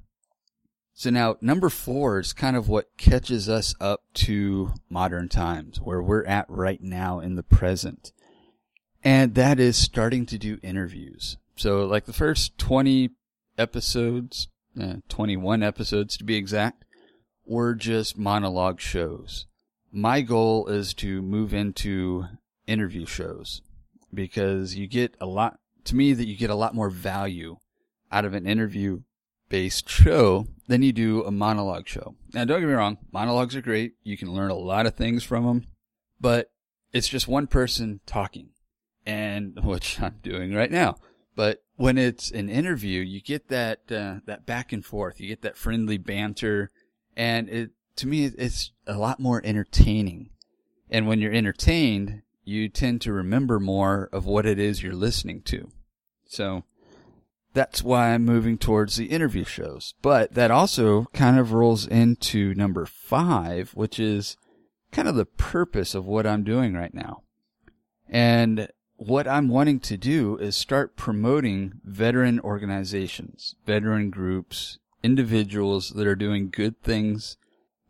So 0.94 1.10
now, 1.10 1.36
number 1.40 1.68
four 1.68 2.18
is 2.18 2.32
kind 2.32 2.56
of 2.56 2.68
what 2.68 2.96
catches 2.96 3.48
us 3.48 3.74
up 3.80 4.00
to 4.14 4.72
modern 4.88 5.28
times, 5.28 5.80
where 5.80 6.02
we're 6.02 6.24
at 6.24 6.46
right 6.48 6.82
now 6.82 7.20
in 7.20 7.36
the 7.36 7.42
present. 7.42 8.12
And 9.04 9.34
that 9.34 9.60
is 9.60 9.76
starting 9.76 10.26
to 10.26 10.38
do 10.38 10.58
interviews. 10.62 11.36
So, 11.56 11.86
like 11.86 12.06
the 12.06 12.12
first 12.12 12.56
20 12.58 13.10
episodes, 13.58 14.48
uh, 14.80 14.96
21 15.08 15.62
episodes 15.62 16.16
to 16.16 16.24
be 16.24 16.36
exact, 16.36 16.84
were 17.44 17.74
just 17.74 18.16
monologue 18.16 18.80
shows 18.80 19.46
my 19.92 20.20
goal 20.20 20.66
is 20.68 20.94
to 20.94 21.22
move 21.22 21.52
into 21.52 22.26
interview 22.66 23.06
shows 23.06 23.62
because 24.12 24.74
you 24.74 24.86
get 24.86 25.16
a 25.20 25.26
lot, 25.26 25.58
to 25.84 25.96
me, 25.96 26.12
that 26.12 26.26
you 26.26 26.36
get 26.36 26.50
a 26.50 26.54
lot 26.54 26.74
more 26.74 26.90
value 26.90 27.56
out 28.10 28.24
of 28.24 28.34
an 28.34 28.46
interview 28.46 29.00
based 29.48 29.88
show 29.88 30.46
than 30.68 30.82
you 30.82 30.92
do 30.92 31.24
a 31.24 31.30
monologue 31.30 31.88
show. 31.88 32.14
Now, 32.32 32.44
don't 32.44 32.60
get 32.60 32.68
me 32.68 32.72
wrong, 32.72 32.98
monologues 33.12 33.56
are 33.56 33.62
great. 33.62 33.94
You 34.02 34.16
can 34.16 34.32
learn 34.32 34.50
a 34.50 34.54
lot 34.54 34.86
of 34.86 34.94
things 34.94 35.24
from 35.24 35.44
them, 35.44 35.66
but 36.20 36.50
it's 36.92 37.08
just 37.08 37.28
one 37.28 37.46
person 37.46 38.00
talking 38.06 38.50
and 39.04 39.58
which 39.64 40.00
I'm 40.00 40.18
doing 40.22 40.54
right 40.54 40.70
now. 40.70 40.96
But 41.34 41.62
when 41.76 41.96
it's 41.96 42.30
an 42.30 42.48
interview, 42.48 43.00
you 43.00 43.20
get 43.20 43.48
that, 43.48 43.90
uh, 43.90 44.20
that 44.26 44.46
back 44.46 44.72
and 44.72 44.84
forth. 44.84 45.20
You 45.20 45.28
get 45.28 45.42
that 45.42 45.56
friendly 45.56 45.96
banter 45.96 46.70
and 47.16 47.48
it, 47.48 47.70
to 48.00 48.06
me, 48.06 48.24
it's 48.24 48.72
a 48.86 48.98
lot 48.98 49.20
more 49.20 49.40
entertaining. 49.44 50.30
And 50.90 51.06
when 51.06 51.20
you're 51.20 51.32
entertained, 51.32 52.22
you 52.44 52.68
tend 52.68 53.00
to 53.02 53.12
remember 53.12 53.60
more 53.60 54.08
of 54.12 54.26
what 54.26 54.46
it 54.46 54.58
is 54.58 54.82
you're 54.82 54.94
listening 54.94 55.42
to. 55.42 55.70
So 56.26 56.64
that's 57.52 57.82
why 57.82 58.10
I'm 58.10 58.24
moving 58.24 58.56
towards 58.56 58.96
the 58.96 59.06
interview 59.06 59.44
shows. 59.44 59.94
But 60.00 60.34
that 60.34 60.50
also 60.50 61.06
kind 61.12 61.38
of 61.38 61.52
rolls 61.52 61.86
into 61.86 62.54
number 62.54 62.86
five, 62.86 63.70
which 63.74 64.00
is 64.00 64.36
kind 64.92 65.06
of 65.06 65.14
the 65.14 65.26
purpose 65.26 65.94
of 65.94 66.06
what 66.06 66.26
I'm 66.26 66.42
doing 66.42 66.74
right 66.74 66.94
now. 66.94 67.22
And 68.08 68.68
what 68.96 69.28
I'm 69.28 69.48
wanting 69.48 69.78
to 69.80 69.96
do 69.96 70.38
is 70.38 70.56
start 70.56 70.96
promoting 70.96 71.80
veteran 71.84 72.40
organizations, 72.40 73.56
veteran 73.66 74.10
groups, 74.10 74.78
individuals 75.02 75.90
that 75.90 76.06
are 76.06 76.16
doing 76.16 76.50
good 76.50 76.82
things 76.82 77.36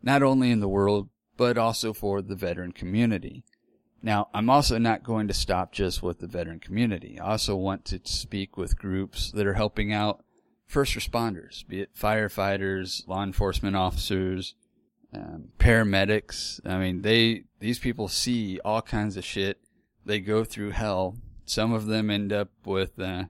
not 0.01 0.23
only 0.23 0.51
in 0.51 0.59
the 0.59 0.67
world, 0.67 1.09
but 1.37 1.57
also 1.57 1.93
for 1.93 2.21
the 2.21 2.35
veteran 2.35 2.71
community. 2.71 3.43
Now, 4.03 4.29
I'm 4.33 4.49
also 4.49 4.77
not 4.77 5.03
going 5.03 5.27
to 5.27 5.33
stop 5.33 5.71
just 5.71 6.01
with 6.01 6.19
the 6.19 6.27
veteran 6.27 6.59
community. 6.59 7.19
I 7.19 7.31
also 7.31 7.55
want 7.55 7.85
to 7.85 7.99
speak 8.03 8.57
with 8.57 8.79
groups 8.79 9.31
that 9.31 9.45
are 9.45 9.53
helping 9.53 9.93
out 9.93 10.23
first 10.65 10.95
responders, 10.95 11.67
be 11.67 11.81
it 11.81 11.95
firefighters, 11.95 13.07
law 13.07 13.23
enforcement 13.23 13.75
officers, 13.75 14.55
um, 15.13 15.49
paramedics. 15.59 16.59
I 16.65 16.79
mean, 16.79 17.01
they, 17.03 17.43
these 17.59 17.77
people 17.77 18.07
see 18.07 18.59
all 18.65 18.81
kinds 18.81 19.17
of 19.17 19.25
shit. 19.25 19.59
They 20.05 20.19
go 20.19 20.43
through 20.43 20.71
hell. 20.71 21.17
Some 21.45 21.73
of 21.73 21.85
them 21.85 22.09
end 22.09 22.33
up 22.33 22.49
with, 22.65 22.99
uh, 22.99 23.25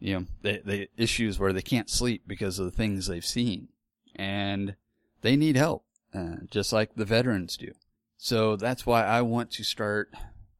you 0.00 0.26
know, 0.42 0.86
issues 0.96 1.38
where 1.38 1.52
they 1.52 1.62
can't 1.62 1.90
sleep 1.90 2.22
because 2.26 2.58
of 2.58 2.64
the 2.64 2.72
things 2.72 3.06
they've 3.06 3.24
seen. 3.24 3.68
And 4.16 4.74
they 5.20 5.36
need 5.36 5.56
help. 5.56 5.84
Uh, 6.14 6.36
just 6.50 6.72
like 6.72 6.94
the 6.94 7.04
veterans 7.04 7.56
do. 7.56 7.72
So 8.16 8.56
that's 8.56 8.86
why 8.86 9.04
I 9.04 9.22
want 9.22 9.50
to 9.52 9.64
start 9.64 10.14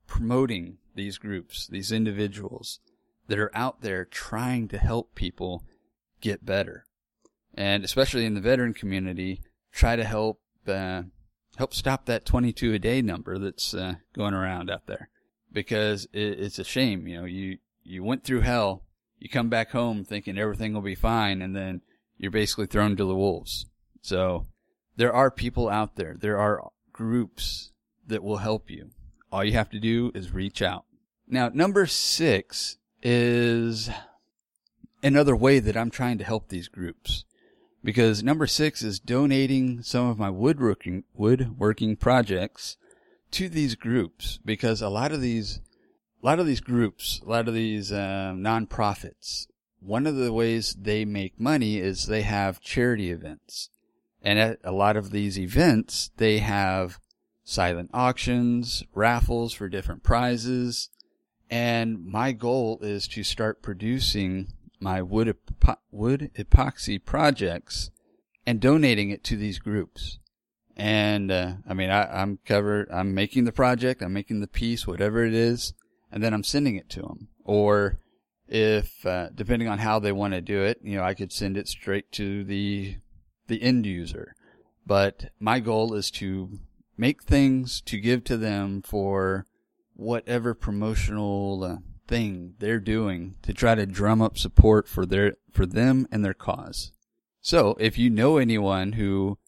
promoting 0.07 0.79
these 0.95 1.19
groups, 1.19 1.67
these 1.67 1.93
individuals 1.93 2.81
that 3.29 3.39
are 3.39 3.51
out 3.55 3.81
there 3.81 4.05
trying 4.05 4.69
to 4.69 4.79
help 4.79 5.15
people 5.15 5.65
get 6.21 6.45
better. 6.45 6.85
And 7.55 7.85
especially 7.85 8.27
in 8.27 8.35
the 8.35 8.41
veteran 8.41 8.75
community, 8.75 9.41
try 9.73 9.97
to 9.97 10.05
help, 10.05 10.41
uh, 10.69 11.03
help 11.57 11.75
stop 11.75 12.07
that 12.07 12.27
22 12.27 12.75
a 12.75 12.79
day 12.79 13.03
number 13.03 13.39
that's 13.39 13.73
uh, 13.75 13.95
going 14.15 14.35
around 14.35 14.71
out 14.71 14.87
there. 14.87 15.09
Because 15.53 16.07
it, 16.13 16.41
it's 16.41 16.59
a 16.59 16.65
shame, 16.65 17.07
you 17.07 17.19
know, 17.19 17.25
you, 17.25 17.59
you 17.83 18.05
went 18.05 18.25
through 18.25 18.43
hell, 18.43 18.85
you 19.19 19.29
come 19.29 19.49
back 19.49 19.71
home 19.71 20.05
thinking 20.05 20.39
everything 20.39 20.75
will 20.75 20.83
be 20.83 20.95
fine, 20.95 21.41
and 21.41 21.57
then 21.57 21.81
you're 22.19 22.31
basically 22.31 22.67
thrown 22.67 22.97
to 22.97 23.05
the 23.05 23.15
wolves. 23.15 23.67
So 24.03 24.47
there 24.97 25.13
are 25.13 25.31
people 25.31 25.69
out 25.69 25.97
there. 25.97 26.17
There 26.19 26.39
are 26.39 26.71
groups 26.93 27.73
that 28.07 28.23
will 28.23 28.39
help 28.39 28.71
you. 28.71 28.91
All 29.31 29.45
you 29.45 29.53
have 29.53 29.71
to 29.71 29.81
do 29.81 30.11
is 30.15 30.33
reach 30.33 30.63
out. 30.63 30.85
Now, 31.29 31.51
number 31.53 31.87
six 31.87 32.79
is 33.03 33.91
another 35.03 35.37
way 35.37 35.59
that 35.59 35.77
I'm 35.77 35.91
trying 35.91 36.19
to 36.19 36.25
help 36.25 36.49
these 36.49 36.69
groups. 36.69 37.25
Because 37.85 38.23
number 38.23 38.47
six 38.47 38.83
is 38.83 38.99
donating 38.99 39.83
some 39.83 40.09
of 40.09 40.19
my 40.19 40.31
woodworking, 40.31 41.05
woodworking 41.15 41.97
projects 41.97 42.77
to 43.33 43.49
these 43.49 43.75
groups. 43.75 44.39
Because 44.45 44.81
a 44.81 44.89
lot 44.89 45.13
of 45.13 45.21
these, 45.21 45.61
a 46.23 46.27
lot 46.27 46.41
of 46.41 46.47
these 46.47 46.61
groups, 46.61 47.21
a 47.25 47.29
lot 47.29 47.49
of 47.49 47.55
these 47.55 47.93
uh, 47.93 48.33
nonprofits, 48.35 49.47
one 49.81 50.07
of 50.07 50.17
the 50.17 50.33
ways 50.33 50.75
they 50.81 51.05
make 51.05 51.39
money 51.39 51.79
is 51.79 52.07
they 52.07 52.23
have 52.23 52.61
charity 52.61 53.11
events. 53.11 53.71
And 54.27 54.41
at 54.41 54.59
a 54.65 54.73
lot 54.73 54.97
of 54.97 55.13
these 55.13 55.39
events, 55.39 56.11
they 56.17 56.39
have 56.39 56.99
silent 57.45 57.91
auctions, 57.95 58.83
raffles 58.93 59.53
for 59.53 59.69
different 59.69 60.03
prizes. 60.03 60.91
And 61.49 62.05
my 62.05 62.33
goal 62.33 62.81
is 62.83 63.07
to 63.07 63.23
start 63.23 63.63
producing 63.63 64.49
my 64.81 65.01
wood, 65.01 65.29
epo- 65.29 65.77
wood 65.93 66.33
epoxy 66.37 67.03
projects 67.03 67.93
and 68.45 68.59
donating 68.59 69.11
it 69.11 69.23
to 69.23 69.37
these 69.37 69.61
groups. 69.61 70.19
And, 70.77 71.31
uh, 71.31 71.53
I 71.69 71.75
mean, 71.75 71.91
I, 71.91 72.21
I'm 72.21 72.41
covered, 72.45 72.91
I'm 72.91 73.15
making 73.15 73.45
the 73.45 73.53
project, 73.53 74.03
I'm 74.03 74.13
making 74.13 74.41
the 74.41 74.49
piece, 74.49 74.89
whatever 74.89 75.25
it 75.25 75.35
is, 75.35 75.73
and 76.11 76.21
then 76.21 76.35
I'm 76.35 76.43
sending 76.43 76.75
it 76.75 76.91
to 76.91 77.03
them. 77.03 77.29
Or 77.45 78.01
if, 78.49 79.07
uh, 79.07 79.29
depending 79.33 79.69
on 79.69 79.79
how 79.79 80.01
they 80.01 80.11
want 80.11 80.35
to 80.35 80.41
do 80.41 80.63
it, 80.63 80.81
you 80.83 80.97
know, 80.97 81.05
I 81.05 81.15
could 81.15 81.31
send 81.31 81.57
it 81.57 81.69
straight 81.69 82.11
to 82.13 82.43
the, 82.43 82.97
the 83.47 83.63
end 83.63 83.87
user. 83.87 84.35
But 84.87 85.31
my 85.41 85.61
goal 85.61 85.95
is 85.95 86.11
to 86.13 86.59
make 86.97 87.23
things 87.23 87.81
to 87.83 87.99
give 87.99 88.25
to 88.25 88.37
them 88.37 88.83
for 88.83 89.47
whatever 89.95 90.55
promotional 90.55 91.65
uh, 91.65 91.77
thing 92.07 92.55
they're 92.59 92.79
doing 92.79 93.37
to 93.43 93.53
try 93.53 93.75
to 93.75 93.87
drum 93.87 94.23
up 94.23 94.39
support 94.39 94.89
for 94.89 95.05
their 95.05 95.35
for 95.51 95.67
them 95.67 96.07
and 96.11 96.25
their 96.25 96.35
cause. 96.35 96.93
So, 97.41 97.77
if 97.79 97.99
you 97.99 98.11
know 98.11 98.39
anyone 98.39 98.93
who 98.93 99.39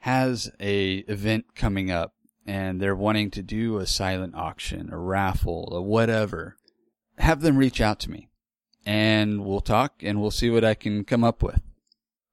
has 0.00 0.50
a 0.58 0.96
event 1.08 1.54
coming 1.54 1.90
up 1.90 2.14
and 2.46 2.80
they're 2.80 2.96
wanting 2.96 3.30
to 3.32 3.42
do 3.42 3.78
a 3.78 3.86
silent 3.86 4.34
auction, 4.34 4.90
a 4.90 4.98
raffle, 4.98 5.68
or 5.70 5.82
whatever, 5.82 6.56
have 7.18 7.40
them 7.40 7.56
reach 7.56 7.80
out 7.80 8.00
to 8.00 8.10
me 8.10 8.28
and 8.84 9.44
we'll 9.44 9.60
talk 9.60 10.02
and 10.02 10.20
we'll 10.20 10.30
see 10.30 10.50
what 10.50 10.64
I 10.64 10.74
can 10.74 11.04
come 11.04 11.22
up 11.22 11.42
with. 11.42 11.60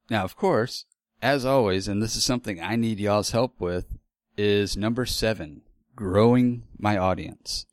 Now, 0.09 0.23
of 0.23 0.35
course, 0.35 0.85
as 1.21 1.45
always, 1.45 1.88
and 1.88 2.01
this 2.01 2.15
is 2.15 2.23
something 2.23 2.61
I 2.61 2.75
need 2.75 2.99
y'all's 2.99 3.31
help 3.31 3.59
with, 3.59 3.97
is 4.38 4.77
number 4.77 5.05
seven, 5.05 5.61
growing 5.95 6.63
my 6.77 6.97
audience. 6.97 7.65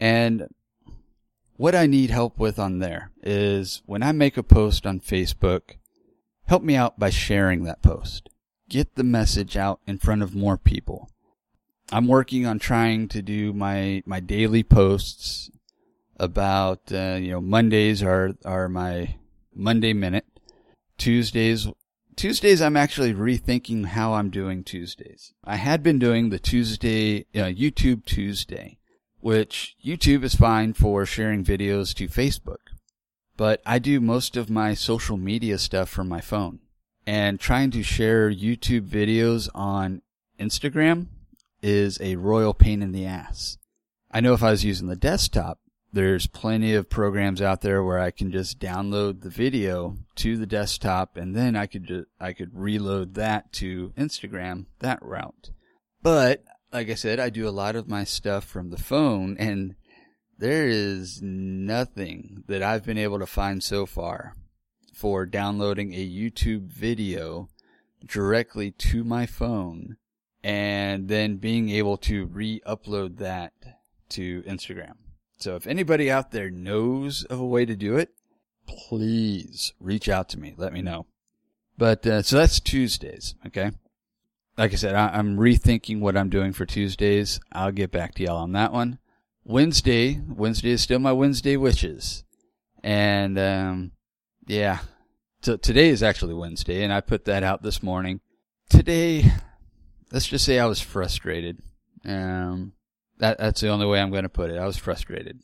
And 0.00 0.48
what 1.56 1.74
I 1.74 1.86
need 1.86 2.10
help 2.10 2.38
with 2.38 2.58
on 2.58 2.78
there 2.78 3.10
is 3.22 3.82
when 3.86 4.02
I 4.02 4.12
make 4.12 4.36
a 4.36 4.42
post 4.42 4.86
on 4.86 5.00
Facebook, 5.00 5.76
help 6.46 6.62
me 6.62 6.74
out 6.74 6.98
by 6.98 7.10
sharing 7.10 7.64
that 7.64 7.82
post. 7.82 8.28
Get 8.68 8.94
the 8.94 9.04
message 9.04 9.56
out 9.56 9.80
in 9.86 9.98
front 9.98 10.22
of 10.22 10.34
more 10.34 10.56
people. 10.56 11.10
I'm 11.92 12.06
working 12.06 12.46
on 12.46 12.58
trying 12.58 13.08
to 13.08 13.20
do 13.20 13.52
my, 13.52 14.02
my 14.06 14.20
daily 14.20 14.62
posts 14.62 15.50
about, 16.16 16.92
uh, 16.92 17.18
you 17.20 17.32
know, 17.32 17.40
Mondays 17.40 18.02
are, 18.02 18.36
are 18.44 18.68
my 18.68 19.16
Monday 19.54 19.92
minute. 19.92 20.26
Tuesdays, 20.98 21.66
Tuesdays 22.16 22.60
I'm 22.60 22.76
actually 22.76 23.14
rethinking 23.14 23.86
how 23.86 24.14
I'm 24.14 24.30
doing 24.30 24.64
Tuesdays. 24.64 25.32
I 25.44 25.56
had 25.56 25.82
been 25.82 25.98
doing 25.98 26.30
the 26.30 26.38
Tuesday, 26.38 27.26
uh, 27.34 27.48
YouTube 27.48 28.04
Tuesday 28.04 28.80
which 29.20 29.76
YouTube 29.84 30.24
is 30.24 30.34
fine 30.34 30.72
for 30.72 31.06
sharing 31.06 31.44
videos 31.44 31.94
to 31.94 32.08
Facebook. 32.08 32.58
But 33.36 33.62
I 33.64 33.78
do 33.78 34.00
most 34.00 34.36
of 34.36 34.50
my 34.50 34.74
social 34.74 35.16
media 35.16 35.58
stuff 35.58 35.88
from 35.88 36.08
my 36.08 36.20
phone. 36.20 36.60
And 37.06 37.40
trying 37.40 37.70
to 37.72 37.82
share 37.82 38.30
YouTube 38.30 38.88
videos 38.88 39.48
on 39.54 40.02
Instagram 40.38 41.06
is 41.62 41.98
a 42.00 42.16
royal 42.16 42.54
pain 42.54 42.82
in 42.82 42.92
the 42.92 43.06
ass. 43.06 43.58
I 44.10 44.20
know 44.20 44.34
if 44.34 44.42
I 44.42 44.50
was 44.50 44.64
using 44.64 44.88
the 44.88 44.96
desktop, 44.96 45.60
there's 45.92 46.26
plenty 46.26 46.74
of 46.74 46.88
programs 46.88 47.42
out 47.42 47.62
there 47.62 47.82
where 47.82 47.98
I 47.98 48.10
can 48.10 48.30
just 48.30 48.60
download 48.60 49.22
the 49.22 49.30
video 49.30 49.96
to 50.16 50.36
the 50.36 50.46
desktop 50.46 51.16
and 51.16 51.34
then 51.34 51.56
I 51.56 51.66
could 51.66 51.86
just, 51.86 52.06
I 52.20 52.32
could 52.32 52.50
reload 52.52 53.14
that 53.14 53.52
to 53.54 53.92
Instagram 53.96 54.66
that 54.78 55.02
route. 55.02 55.50
But 56.02 56.44
like 56.72 56.88
I 56.88 56.94
said, 56.94 57.18
I 57.18 57.30
do 57.30 57.48
a 57.48 57.50
lot 57.50 57.76
of 57.76 57.88
my 57.88 58.04
stuff 58.04 58.44
from 58.44 58.70
the 58.70 58.78
phone, 58.78 59.36
and 59.38 59.74
there 60.38 60.68
is 60.68 61.20
nothing 61.20 62.44
that 62.46 62.62
I've 62.62 62.84
been 62.84 62.98
able 62.98 63.18
to 63.18 63.26
find 63.26 63.62
so 63.62 63.86
far 63.86 64.34
for 64.94 65.26
downloading 65.26 65.92
a 65.92 66.08
YouTube 66.08 66.68
video 66.68 67.48
directly 68.06 68.70
to 68.70 69.04
my 69.04 69.26
phone 69.26 69.96
and 70.42 71.08
then 71.08 71.36
being 71.36 71.68
able 71.70 71.96
to 71.98 72.26
re-upload 72.26 73.18
that 73.18 73.52
to 74.10 74.42
Instagram. 74.42 74.94
So 75.40 75.56
if 75.56 75.66
anybody 75.66 76.10
out 76.10 76.30
there 76.30 76.50
knows 76.50 77.24
of 77.24 77.40
a 77.40 77.46
way 77.46 77.64
to 77.64 77.76
do 77.76 77.96
it, 77.96 78.10
please 78.66 79.72
reach 79.80 80.08
out 80.08 80.28
to 80.30 80.38
me. 80.38 80.54
Let 80.56 80.72
me 80.72 80.82
know. 80.82 81.06
But 81.78 82.06
uh, 82.06 82.22
so 82.22 82.36
that's 82.36 82.60
Tuesdays, 82.60 83.34
okay? 83.46 83.70
like 84.60 84.72
I 84.72 84.76
said, 84.76 84.94
I, 84.94 85.18
am 85.18 85.38
rethinking 85.38 86.00
what 86.00 86.18
I'm 86.18 86.28
doing 86.28 86.52
for 86.52 86.66
Tuesdays. 86.66 87.40
I'll 87.50 87.72
get 87.72 87.90
back 87.90 88.14
to 88.14 88.22
y'all 88.22 88.36
on 88.36 88.52
that 88.52 88.74
one. 88.74 88.98
Wednesday, 89.42 90.20
Wednesday 90.28 90.72
is 90.72 90.82
still 90.82 90.98
my 90.98 91.14
Wednesday 91.14 91.56
wishes, 91.56 92.24
and 92.84 93.38
um, 93.38 93.92
yeah. 94.46 94.80
So 95.40 95.56
today 95.56 95.88
is 95.88 96.02
actually 96.02 96.34
Wednesday, 96.34 96.84
and 96.84 96.92
I 96.92 97.00
put 97.00 97.24
that 97.24 97.42
out 97.42 97.62
this 97.62 97.82
morning. 97.82 98.20
Today, 98.68 99.32
let's 100.12 100.26
just 100.26 100.44
say 100.44 100.58
I 100.58 100.66
was 100.66 100.82
frustrated. 100.82 101.62
Um, 102.04 102.74
that 103.20 103.38
that's 103.38 103.60
the 103.60 103.68
only 103.68 103.86
way 103.86 104.00
I'm 104.00 104.10
going 104.10 104.24
to 104.24 104.28
put 104.28 104.50
it. 104.50 104.58
I 104.58 104.66
was 104.66 104.76
frustrated. 104.76 105.40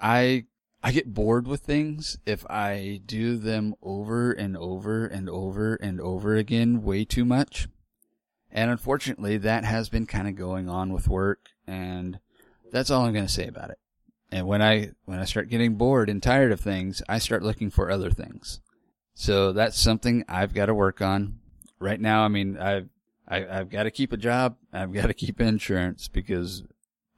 I 0.00 0.44
I 0.82 0.92
get 0.92 1.14
bored 1.14 1.48
with 1.48 1.62
things 1.62 2.18
if 2.26 2.44
I 2.50 3.00
do 3.06 3.38
them 3.38 3.74
over 3.82 4.32
and 4.32 4.56
over 4.56 5.06
and 5.06 5.30
over 5.30 5.74
and 5.76 6.00
over 6.00 6.36
again 6.36 6.82
way 6.82 7.04
too 7.06 7.24
much. 7.24 7.68
And 8.52 8.70
unfortunately, 8.70 9.38
that 9.38 9.64
has 9.64 9.88
been 9.88 10.06
kind 10.06 10.28
of 10.28 10.36
going 10.36 10.68
on 10.68 10.92
with 10.92 11.08
work, 11.08 11.48
and 11.66 12.20
that's 12.70 12.90
all 12.90 13.04
I'm 13.04 13.14
going 13.14 13.26
to 13.26 13.32
say 13.32 13.48
about 13.48 13.70
it. 13.70 13.78
And 14.30 14.46
when 14.46 14.60
I 14.62 14.90
when 15.06 15.18
I 15.18 15.24
start 15.24 15.48
getting 15.48 15.76
bored 15.76 16.10
and 16.10 16.22
tired 16.22 16.52
of 16.52 16.60
things, 16.60 17.02
I 17.08 17.18
start 17.18 17.42
looking 17.42 17.70
for 17.70 17.90
other 17.90 18.10
things. 18.10 18.60
So 19.14 19.52
that's 19.52 19.78
something 19.78 20.24
I've 20.28 20.54
got 20.54 20.66
to 20.66 20.74
work 20.74 21.00
on. 21.00 21.38
Right 21.80 22.00
now, 22.00 22.24
I 22.24 22.28
mean, 22.28 22.58
I've 22.58 22.88
I, 23.26 23.38
i 23.38 23.54
have 23.56 23.70
got 23.70 23.84
to 23.84 23.90
keep 23.90 24.12
a 24.12 24.18
job. 24.18 24.56
I've 24.72 24.92
got 24.92 25.06
to 25.06 25.14
keep 25.14 25.40
insurance 25.40 26.08
because 26.08 26.62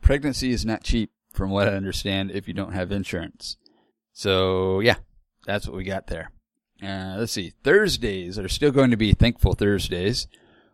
pregnancy 0.07 0.53
is 0.53 0.65
not 0.65 0.85
cheap, 0.85 1.11
from 1.33 1.51
what 1.51 1.69
I 1.69 1.73
understand, 1.73 2.31
if 2.31 2.47
you 2.47 2.55
don't 2.55 2.73
have 2.73 2.93
insurance. 2.93 3.57
So 4.13 4.79
yeah, 4.79 4.97
that's 5.45 5.67
what 5.67 5.77
we 5.77 5.83
got 5.83 6.07
there. 6.07 6.31
Uh, 6.81 7.17
let's 7.19 7.33
see. 7.33 7.53
Thursdays 7.65 8.39
are 8.39 8.49
still 8.49 8.71
going 8.71 8.93
to 8.93 8.97
be 8.97 9.13
thankful 9.13 9.55
Thursdays 9.55 10.29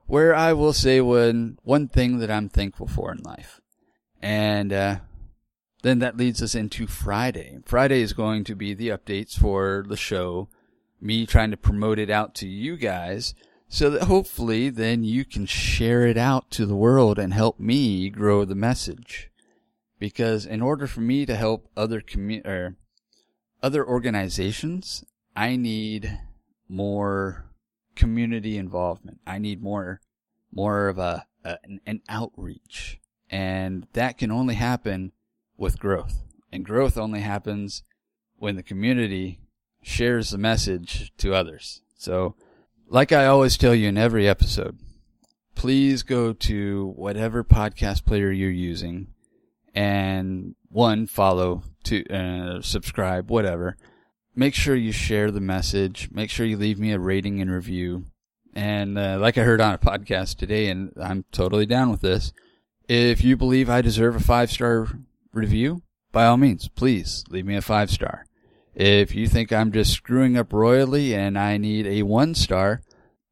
where 0.06 0.34
I 0.34 0.52
will 0.52 0.74
say 0.74 1.00
one 1.00 1.58
one 1.62 1.88
thing 1.88 2.18
that 2.18 2.30
I'm 2.30 2.50
thankful 2.50 2.86
for 2.86 3.10
in 3.10 3.22
life, 3.22 3.60
and 4.20 4.70
uh, 4.70 4.96
then 5.82 6.00
that 6.00 6.18
leads 6.18 6.42
us 6.42 6.54
into 6.54 6.86
Friday. 6.86 7.58
Friday 7.64 8.02
is 8.02 8.12
going 8.12 8.44
to 8.44 8.54
be 8.54 8.74
the 8.74 8.88
updates 8.88 9.38
for 9.38 9.84
the 9.88 9.96
show, 9.96 10.48
me 11.00 11.24
trying 11.24 11.52
to 11.52 11.56
promote 11.56 11.98
it 11.98 12.10
out 12.10 12.34
to 12.36 12.46
you 12.46 12.76
guys, 12.76 13.34
so 13.72 13.88
that 13.88 14.02
hopefully 14.02 14.68
then 14.68 15.02
you 15.02 15.24
can 15.24 15.46
share 15.46 16.06
it 16.06 16.18
out 16.18 16.50
to 16.50 16.66
the 16.66 16.76
world 16.76 17.18
and 17.18 17.32
help 17.32 17.58
me 17.58 18.11
grow 18.11 18.44
the 18.44 18.54
message. 18.54 19.30
Because 19.98 20.44
in 20.44 20.61
order 20.61 20.87
for 20.87 21.00
me 21.00 21.24
to 21.24 21.35
help 21.35 21.70
other 21.74 22.02
commu- 22.02 22.46
or 22.46 22.76
other 23.62 23.82
organizations, 23.88 25.06
I 25.35 25.56
need 25.56 26.20
more 26.68 27.46
community 27.96 28.58
involvement. 28.58 29.20
I 29.26 29.38
need 29.38 29.62
more, 29.62 30.02
more 30.52 30.88
of 30.88 30.98
a, 30.98 31.24
a 31.42 31.56
an, 31.64 31.80
an 31.87 32.02
outreach. 32.11 33.00
And 33.30 33.87
that 33.94 34.18
can 34.18 34.30
only 34.30 34.56
happen 34.56 35.12
with 35.56 35.78
growth. 35.78 36.24
And 36.52 36.62
growth 36.62 36.98
only 36.98 37.20
happens 37.20 37.85
when 38.37 38.56
the 38.56 38.62
community 38.62 39.40
shares 39.80 40.28
the 40.28 40.37
message 40.37 41.11
to 41.16 41.32
others. 41.32 41.80
So, 41.96 42.35
like 42.92 43.11
I 43.11 43.26
always 43.26 43.57
tell 43.57 43.74
you 43.74 43.88
in 43.88 43.98
every 43.98 44.28
episode, 44.28 44.78
please 45.55 46.02
go 46.02 46.33
to 46.33 46.92
whatever 46.96 47.42
podcast 47.42 48.05
player 48.05 48.31
you're 48.31 48.50
using 48.50 49.09
and 49.74 50.55
one, 50.68 51.07
follow, 51.07 51.62
to 51.85 52.07
uh, 52.09 52.62
subscribe, 52.62 53.31
whatever 53.31 53.76
make 54.35 54.55
sure 54.55 54.74
you 54.74 54.92
share 54.92 55.31
the 55.31 55.40
message. 55.40 56.09
Make 56.12 56.31
sure 56.31 56.46
you 56.46 56.57
leave 56.57 56.78
me 56.78 56.92
a 56.92 56.98
rating 56.98 57.40
and 57.40 57.50
review 57.50 58.05
And 58.55 58.98
uh, 58.98 59.18
like 59.18 59.38
I 59.38 59.42
heard 59.42 59.61
on 59.61 59.74
a 59.74 59.78
podcast 59.78 60.37
today, 60.37 60.68
and 60.68 60.92
I'm 61.00 61.24
totally 61.33 61.66
down 61.66 61.90
with 61.90 62.02
this. 62.02 62.33
If 62.88 63.24
you 63.24 63.37
believe 63.37 63.70
I 63.70 63.81
deserve 63.81 64.14
a 64.14 64.20
five 64.20 64.50
star 64.50 64.88
review, 65.33 65.83
by 66.11 66.26
all 66.26 66.37
means, 66.37 66.68
please 66.68 67.24
leave 67.31 67.46
me 67.46 67.57
a 67.57 67.62
five 67.62 67.90
star. 67.90 68.26
If 68.74 69.14
you 69.14 69.28
think 69.28 69.52
I'm 69.52 69.72
just 69.72 69.92
screwing 69.92 70.37
up 70.37 70.52
royally 70.52 71.14
and 71.14 71.38
I 71.38 71.58
need 71.58 71.87
a 71.87 72.02
one 72.02 72.35
star, 72.35 72.82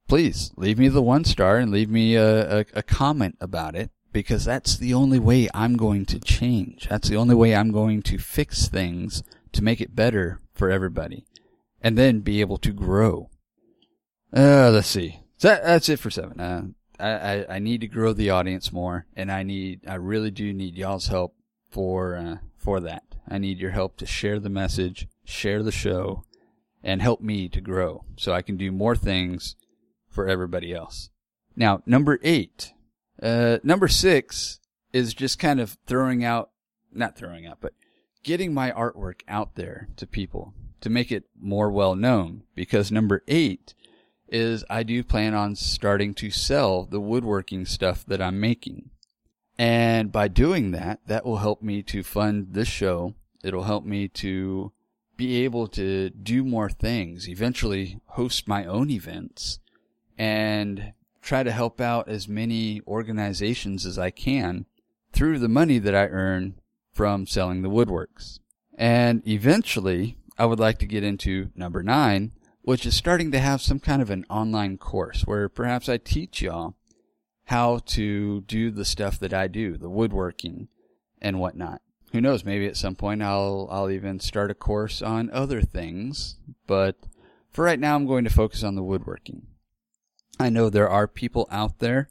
please 0.06 0.52
leave 0.56 0.78
me 0.78 0.88
the 0.88 1.02
one 1.02 1.24
star 1.24 1.56
and 1.56 1.70
leave 1.70 1.88
me 1.88 2.14
a, 2.14 2.60
a, 2.60 2.64
a, 2.74 2.82
comment 2.82 3.36
about 3.40 3.74
it 3.74 3.90
because 4.12 4.44
that's 4.44 4.76
the 4.76 4.92
only 4.92 5.18
way 5.18 5.48
I'm 5.54 5.76
going 5.76 6.04
to 6.06 6.20
change. 6.20 6.88
That's 6.88 7.08
the 7.08 7.16
only 7.16 7.34
way 7.34 7.54
I'm 7.54 7.70
going 7.70 8.02
to 8.02 8.18
fix 8.18 8.68
things 8.68 9.22
to 9.52 9.64
make 9.64 9.80
it 9.80 9.96
better 9.96 10.40
for 10.52 10.70
everybody 10.70 11.24
and 11.80 11.96
then 11.96 12.20
be 12.20 12.40
able 12.40 12.58
to 12.58 12.72
grow. 12.72 13.30
Uh, 14.36 14.70
let's 14.70 14.88
see. 14.88 15.20
That, 15.40 15.64
that's 15.64 15.88
it 15.88 15.98
for 15.98 16.10
seven. 16.10 16.38
Uh, 16.38 16.62
I, 16.98 17.10
I, 17.10 17.46
I 17.54 17.58
need 17.60 17.80
to 17.80 17.86
grow 17.86 18.12
the 18.12 18.30
audience 18.30 18.72
more 18.72 19.06
and 19.16 19.32
I 19.32 19.42
need, 19.42 19.88
I 19.88 19.94
really 19.94 20.30
do 20.30 20.52
need 20.52 20.76
y'all's 20.76 21.06
help 21.06 21.34
for, 21.70 22.16
uh, 22.16 22.36
for 22.58 22.80
that. 22.80 23.04
I 23.28 23.38
need 23.38 23.58
your 23.58 23.70
help 23.70 23.96
to 23.98 24.06
share 24.06 24.40
the 24.40 24.50
message, 24.50 25.06
share 25.30 25.62
the 25.62 25.72
show, 25.72 26.24
and 26.82 27.02
help 27.02 27.20
me 27.20 27.48
to 27.48 27.60
grow 27.60 28.04
so 28.16 28.32
I 28.32 28.42
can 28.42 28.56
do 28.56 28.72
more 28.72 28.96
things 28.96 29.56
for 30.08 30.28
everybody 30.28 30.74
else. 30.74 31.10
Now, 31.56 31.82
number 31.86 32.18
eight. 32.22 32.72
Uh, 33.22 33.58
number 33.62 33.88
six 33.88 34.60
is 34.92 35.14
just 35.14 35.38
kind 35.38 35.60
of 35.60 35.76
throwing 35.86 36.24
out, 36.24 36.50
not 36.92 37.16
throwing 37.16 37.46
out, 37.46 37.58
but 37.60 37.74
getting 38.22 38.54
my 38.54 38.70
artwork 38.70 39.20
out 39.28 39.54
there 39.54 39.88
to 39.96 40.06
people 40.06 40.54
to 40.80 40.90
make 40.90 41.12
it 41.12 41.24
more 41.38 41.70
well 41.70 41.94
known. 41.94 42.44
Because 42.54 42.90
number 42.90 43.22
eight 43.28 43.74
is 44.28 44.64
I 44.70 44.82
do 44.82 45.02
plan 45.04 45.34
on 45.34 45.54
starting 45.56 46.14
to 46.14 46.30
sell 46.30 46.84
the 46.84 47.00
woodworking 47.00 47.66
stuff 47.66 48.04
that 48.06 48.22
I'm 48.22 48.40
making. 48.40 48.90
And 49.58 50.10
by 50.10 50.28
doing 50.28 50.70
that, 50.70 51.00
that 51.06 51.26
will 51.26 51.38
help 51.38 51.60
me 51.60 51.82
to 51.84 52.02
fund 52.02 52.48
this 52.52 52.68
show. 52.68 53.14
It'll 53.44 53.64
help 53.64 53.84
me 53.84 54.08
to 54.08 54.72
be 55.20 55.44
able 55.44 55.66
to 55.66 56.08
do 56.08 56.42
more 56.42 56.70
things, 56.70 57.28
eventually 57.28 58.00
host 58.06 58.48
my 58.48 58.64
own 58.64 58.88
events 58.88 59.58
and 60.16 60.94
try 61.20 61.42
to 61.42 61.52
help 61.52 61.78
out 61.78 62.08
as 62.08 62.26
many 62.26 62.80
organizations 62.86 63.84
as 63.84 63.98
I 63.98 64.08
can 64.08 64.64
through 65.12 65.38
the 65.38 65.46
money 65.46 65.78
that 65.78 65.94
I 65.94 66.06
earn 66.06 66.54
from 66.90 67.26
selling 67.26 67.60
the 67.60 67.68
woodworks. 67.68 68.38
And 68.78 69.22
eventually, 69.28 70.16
I 70.38 70.46
would 70.46 70.58
like 70.58 70.78
to 70.78 70.86
get 70.86 71.04
into 71.04 71.50
number 71.54 71.82
nine, 71.82 72.32
which 72.62 72.86
is 72.86 72.96
starting 72.96 73.30
to 73.32 73.40
have 73.40 73.60
some 73.60 73.78
kind 73.78 74.00
of 74.00 74.08
an 74.08 74.24
online 74.30 74.78
course 74.78 75.26
where 75.26 75.50
perhaps 75.50 75.86
I 75.86 75.98
teach 75.98 76.40
y'all 76.40 76.76
how 77.44 77.80
to 77.88 78.40
do 78.40 78.70
the 78.70 78.86
stuff 78.86 79.18
that 79.18 79.34
I 79.34 79.48
do, 79.48 79.76
the 79.76 79.90
woodworking 79.90 80.68
and 81.20 81.38
whatnot. 81.38 81.82
Who 82.12 82.20
knows? 82.20 82.44
Maybe 82.44 82.66
at 82.66 82.76
some 82.76 82.96
point 82.96 83.22
I'll 83.22 83.68
I'll 83.70 83.90
even 83.90 84.20
start 84.20 84.50
a 84.50 84.54
course 84.54 85.00
on 85.00 85.30
other 85.30 85.62
things. 85.62 86.36
But 86.66 86.96
for 87.50 87.64
right 87.64 87.78
now, 87.78 87.94
I'm 87.94 88.06
going 88.06 88.24
to 88.24 88.30
focus 88.30 88.62
on 88.62 88.74
the 88.74 88.82
woodworking. 88.82 89.46
I 90.38 90.48
know 90.48 90.70
there 90.70 90.88
are 90.88 91.06
people 91.06 91.46
out 91.50 91.78
there 91.78 92.08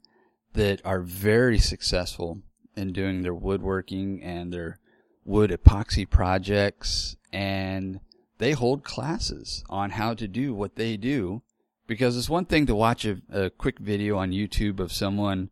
that 0.53 0.81
are 0.85 1.01
very 1.01 1.59
successful 1.59 2.41
in 2.75 2.93
doing 2.93 3.21
their 3.21 3.33
woodworking 3.33 4.21
and 4.23 4.53
their 4.53 4.79
wood 5.25 5.51
epoxy 5.51 6.09
projects, 6.09 7.15
and 7.31 7.99
they 8.37 8.53
hold 8.53 8.83
classes 8.83 9.63
on 9.69 9.91
how 9.91 10.13
to 10.13 10.27
do 10.27 10.53
what 10.53 10.75
they 10.75 10.97
do 10.97 11.41
because 11.87 12.15
it's 12.15 12.29
one 12.29 12.45
thing 12.45 12.65
to 12.67 12.75
watch 12.75 13.05
a, 13.05 13.17
a 13.31 13.49
quick 13.49 13.79
video 13.79 14.17
on 14.17 14.31
YouTube 14.31 14.79
of 14.79 14.91
someone, 14.93 15.49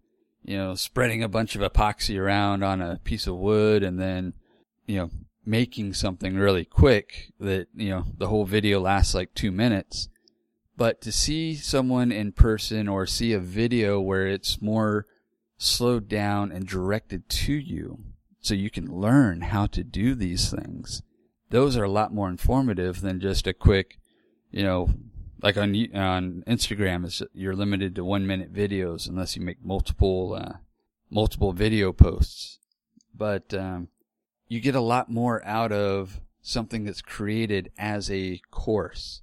you 0.48 0.58
know, 0.58 0.74
spreading 0.76 1.22
a 1.22 1.28
bunch 1.28 1.56
of 1.56 1.62
epoxy 1.62 2.18
around 2.18 2.64
on 2.64 2.82
a 2.82 3.00
piece 3.04 3.28
of 3.28 3.36
wood 3.36 3.84
and 3.84 4.00
then, 4.00 4.34
you 4.88 4.96
know, 4.98 5.10
making 5.46 5.94
something 5.94 6.36
really 6.36 6.64
quick 6.66 7.34
that, 7.40 7.68
you 7.76 7.90
know, 7.90 8.06
the 8.18 8.28
whole 8.28 8.46
video 8.46 8.80
lasts 8.80 9.14
like 9.14 9.34
two 9.34 9.52
minutes. 9.52 10.08
But 10.78 11.02
to 11.02 11.12
see 11.12 11.56
someone 11.56 12.12
in 12.12 12.32
person 12.32 12.88
or 12.88 13.06
see 13.06 13.34
a 13.34 13.40
video 13.40 14.00
where 14.00 14.26
it's 14.26 14.62
more 14.62 15.06
slowed 15.58 16.08
down 16.08 16.52
and 16.52 16.66
directed 16.66 17.28
to 17.28 17.54
you 17.54 18.00
so 18.40 18.54
you 18.54 18.70
can 18.70 18.86
learn 18.86 19.42
how 19.42 19.66
to 19.68 19.84
do 19.84 20.16
these 20.16 20.50
things, 20.50 21.02
those 21.50 21.76
are 21.76 21.84
a 21.84 21.92
lot 21.92 22.14
more 22.14 22.30
informative 22.30 23.02
than 23.02 23.20
just 23.20 23.48
a 23.48 23.54
quick, 23.54 24.00
you 24.50 24.64
know, 24.64 24.90
like 25.41 25.58
on 25.58 25.76
on 25.95 26.43
Instagram, 26.47 27.06
is 27.06 27.21
you're 27.34 27.56
limited 27.56 27.95
to 27.95 28.04
one 28.04 28.26
minute 28.26 28.54
videos 28.54 29.08
unless 29.08 29.36
you 29.36 29.41
make 29.41 29.63
multiple 29.63 30.34
uh, 30.34 30.58
multiple 31.10 31.54
video 31.54 31.91
posts. 31.93 32.60
But 33.13 33.54
um, 33.54 33.89
you 34.47 34.60
get 34.60 34.76
a 34.76 34.82
lot 34.82 35.10
more 35.10 35.43
out 35.45 35.71
of 35.71 36.21
something 36.41 36.86
that's 36.86 37.02
created 37.02 37.71
as 37.78 38.10
a 38.10 38.41
course, 38.52 39.21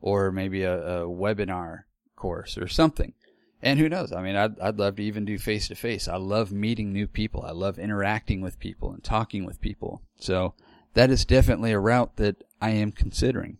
or 0.00 0.30
maybe 0.30 0.62
a, 0.62 1.02
a 1.02 1.08
webinar 1.08 1.84
course 2.16 2.58
or 2.58 2.68
something. 2.68 3.14
And 3.60 3.80
who 3.80 3.88
knows? 3.88 4.12
I 4.12 4.22
mean, 4.22 4.36
I'd, 4.36 4.58
I'd 4.60 4.78
love 4.78 4.96
to 4.96 5.02
even 5.02 5.24
do 5.24 5.38
face 5.38 5.68
to 5.68 5.74
face. 5.74 6.06
I 6.06 6.16
love 6.16 6.52
meeting 6.52 6.92
new 6.92 7.08
people. 7.08 7.42
I 7.42 7.50
love 7.50 7.78
interacting 7.78 8.40
with 8.40 8.60
people 8.60 8.92
and 8.92 9.02
talking 9.02 9.44
with 9.44 9.60
people. 9.60 10.02
So 10.20 10.54
that 10.94 11.10
is 11.10 11.24
definitely 11.24 11.72
a 11.72 11.80
route 11.80 12.16
that 12.16 12.44
I 12.60 12.70
am 12.70 12.92
considering. 12.92 13.58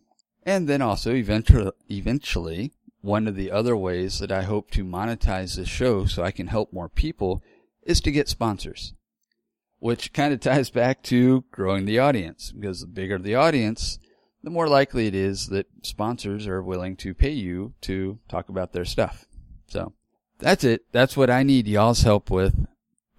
And 0.49 0.67
then 0.67 0.81
also 0.81 1.13
eventually, 1.13 1.71
eventually, 1.91 2.71
one 3.01 3.27
of 3.27 3.35
the 3.35 3.51
other 3.51 3.77
ways 3.77 4.17
that 4.17 4.31
I 4.31 4.41
hope 4.41 4.71
to 4.71 4.83
monetize 4.83 5.55
this 5.55 5.69
show 5.69 6.05
so 6.05 6.23
I 6.23 6.31
can 6.31 6.47
help 6.47 6.73
more 6.73 6.89
people 6.89 7.43
is 7.83 8.01
to 8.01 8.11
get 8.11 8.27
sponsors. 8.27 8.95
Which 9.77 10.11
kind 10.11 10.33
of 10.33 10.39
ties 10.39 10.71
back 10.71 11.03
to 11.03 11.43
growing 11.51 11.85
the 11.85 11.99
audience 11.99 12.51
because 12.51 12.81
the 12.81 12.87
bigger 12.87 13.19
the 13.19 13.35
audience, 13.35 13.99
the 14.41 14.49
more 14.49 14.67
likely 14.67 15.05
it 15.05 15.13
is 15.13 15.49
that 15.49 15.67
sponsors 15.83 16.47
are 16.47 16.63
willing 16.63 16.95
to 16.95 17.13
pay 17.13 17.29
you 17.29 17.75
to 17.81 18.17
talk 18.27 18.49
about 18.49 18.73
their 18.73 18.85
stuff. 18.85 19.25
So 19.67 19.93
that's 20.39 20.63
it. 20.63 20.91
That's 20.91 21.15
what 21.15 21.29
I 21.29 21.43
need 21.43 21.67
y'all's 21.67 22.01
help 22.01 22.31
with. 22.31 22.55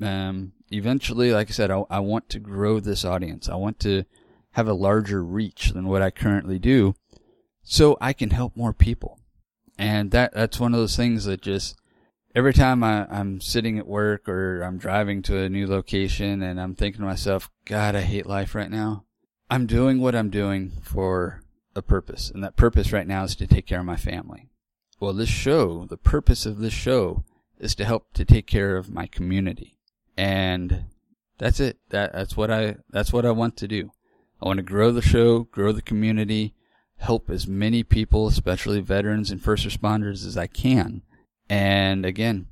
Um, 0.03 0.51
eventually, 0.73 1.31
like 1.31 1.49
I 1.49 1.53
said, 1.53 1.71
I, 1.71 1.85
I 1.91 2.01
want 2.01 2.29
to 2.31 2.41
grow 2.41 2.81
this 2.81 3.05
audience. 3.05 3.49
I 3.49 3.55
want 3.55 3.79
to 3.81 4.03
have 4.55 4.67
a 4.67 4.75
larger 4.75 5.23
reach 5.23 5.71
than 5.71 5.87
what 5.87 6.03
I 6.03 6.11
currently 6.11 6.59
do 6.59 6.97
so 7.71 7.97
I 8.01 8.13
can 8.13 8.31
help 8.31 8.57
more 8.57 8.73
people. 8.73 9.21
And 9.79 10.11
that, 10.11 10.35
that's 10.35 10.59
one 10.59 10.75
of 10.75 10.81
those 10.81 10.97
things 10.97 11.25
that 11.27 11.41
just, 11.41 11.77
every 12.35 12.53
time 12.53 12.83
I, 12.83 13.07
I'm 13.07 13.41
sitting 13.41 13.79
at 13.79 13.87
work 13.87 14.29
or 14.29 14.63
I'm 14.63 14.77
driving 14.77 15.23
to 15.23 15.39
a 15.39 15.49
new 15.49 15.69
location 15.69 16.43
and 16.43 16.61
I'm 16.61 16.75
thinking 16.75 17.01
to 17.01 17.07
myself, 17.07 17.49
God, 17.67 17.95
I 17.95 18.01
hate 18.01 18.27
life 18.27 18.57
right 18.57 18.73
now. 18.73 19.05
I'm 19.49 19.67
doing 19.67 20.01
what 20.01 20.17
I'm 20.17 20.31
doing 20.31 20.73
for 20.83 21.45
a 21.77 21.81
purpose. 21.81 22.29
And 22.29 22.43
that 22.43 22.57
purpose 22.57 22.93
right 22.93 23.07
now 23.07 23.23
is 23.23 23.37
to 23.37 23.47
take 23.47 23.69
care 23.69 23.79
of 23.79 23.87
my 23.87 23.97
family. 23.97 24.49
Well, 24.99 25.13
this 25.13 25.29
show, 25.29 25.87
the 25.89 25.97
purpose 25.97 26.47
of 26.47 26.59
this 26.59 26.73
show 26.73 27.25
is 27.61 27.77
to 27.77 27.85
help 27.85 28.13
to 28.15 28.25
take 28.25 28.49
care 28.49 28.77
of 28.77 28.91
my 28.91 29.07
community. 29.07 29.79
And 30.17 30.87
that's 31.39 31.61
it. 31.61 31.79
That, 31.91 32.15
that's 32.15 32.37
what 32.37 32.51
I, 32.51 32.79
that's 32.91 33.13
what 33.13 33.25
I 33.25 33.31
want 33.31 33.57
to 33.59 33.69
do. 33.69 33.93
I 34.43 34.47
want 34.47 34.57
to 34.57 34.65
grow 34.65 34.91
the 34.91 35.03
show, 35.03 35.45
grow 35.45 35.71
the 35.71 35.83
community, 35.83 36.55
help 37.01 37.31
as 37.31 37.47
many 37.47 37.83
people, 37.83 38.27
especially 38.27 38.81
veterans 38.81 39.31
and 39.31 39.43
first 39.43 39.67
responders, 39.67 40.27
as 40.27 40.37
I 40.37 40.47
can. 40.47 41.03
And 41.49 42.07
again, 42.07 42.47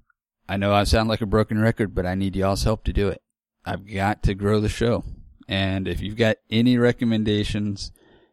I 0.48 0.56
know 0.56 0.72
I 0.72 0.84
sound 0.84 1.08
like 1.08 1.20
a 1.20 1.26
broken 1.26 1.60
record, 1.60 1.94
but 1.94 2.06
I 2.06 2.14
need 2.14 2.34
y'all's 2.34 2.64
help 2.64 2.84
to 2.84 2.92
do 2.92 3.08
it. 3.08 3.22
I've 3.64 3.86
got 3.86 4.22
to 4.24 4.34
grow 4.34 4.60
the 4.60 4.68
show. 4.68 5.04
And 5.46 5.86
if 5.86 6.00
you've 6.00 6.16
got 6.16 6.38
any 6.50 6.78
recommendations, 6.78 7.92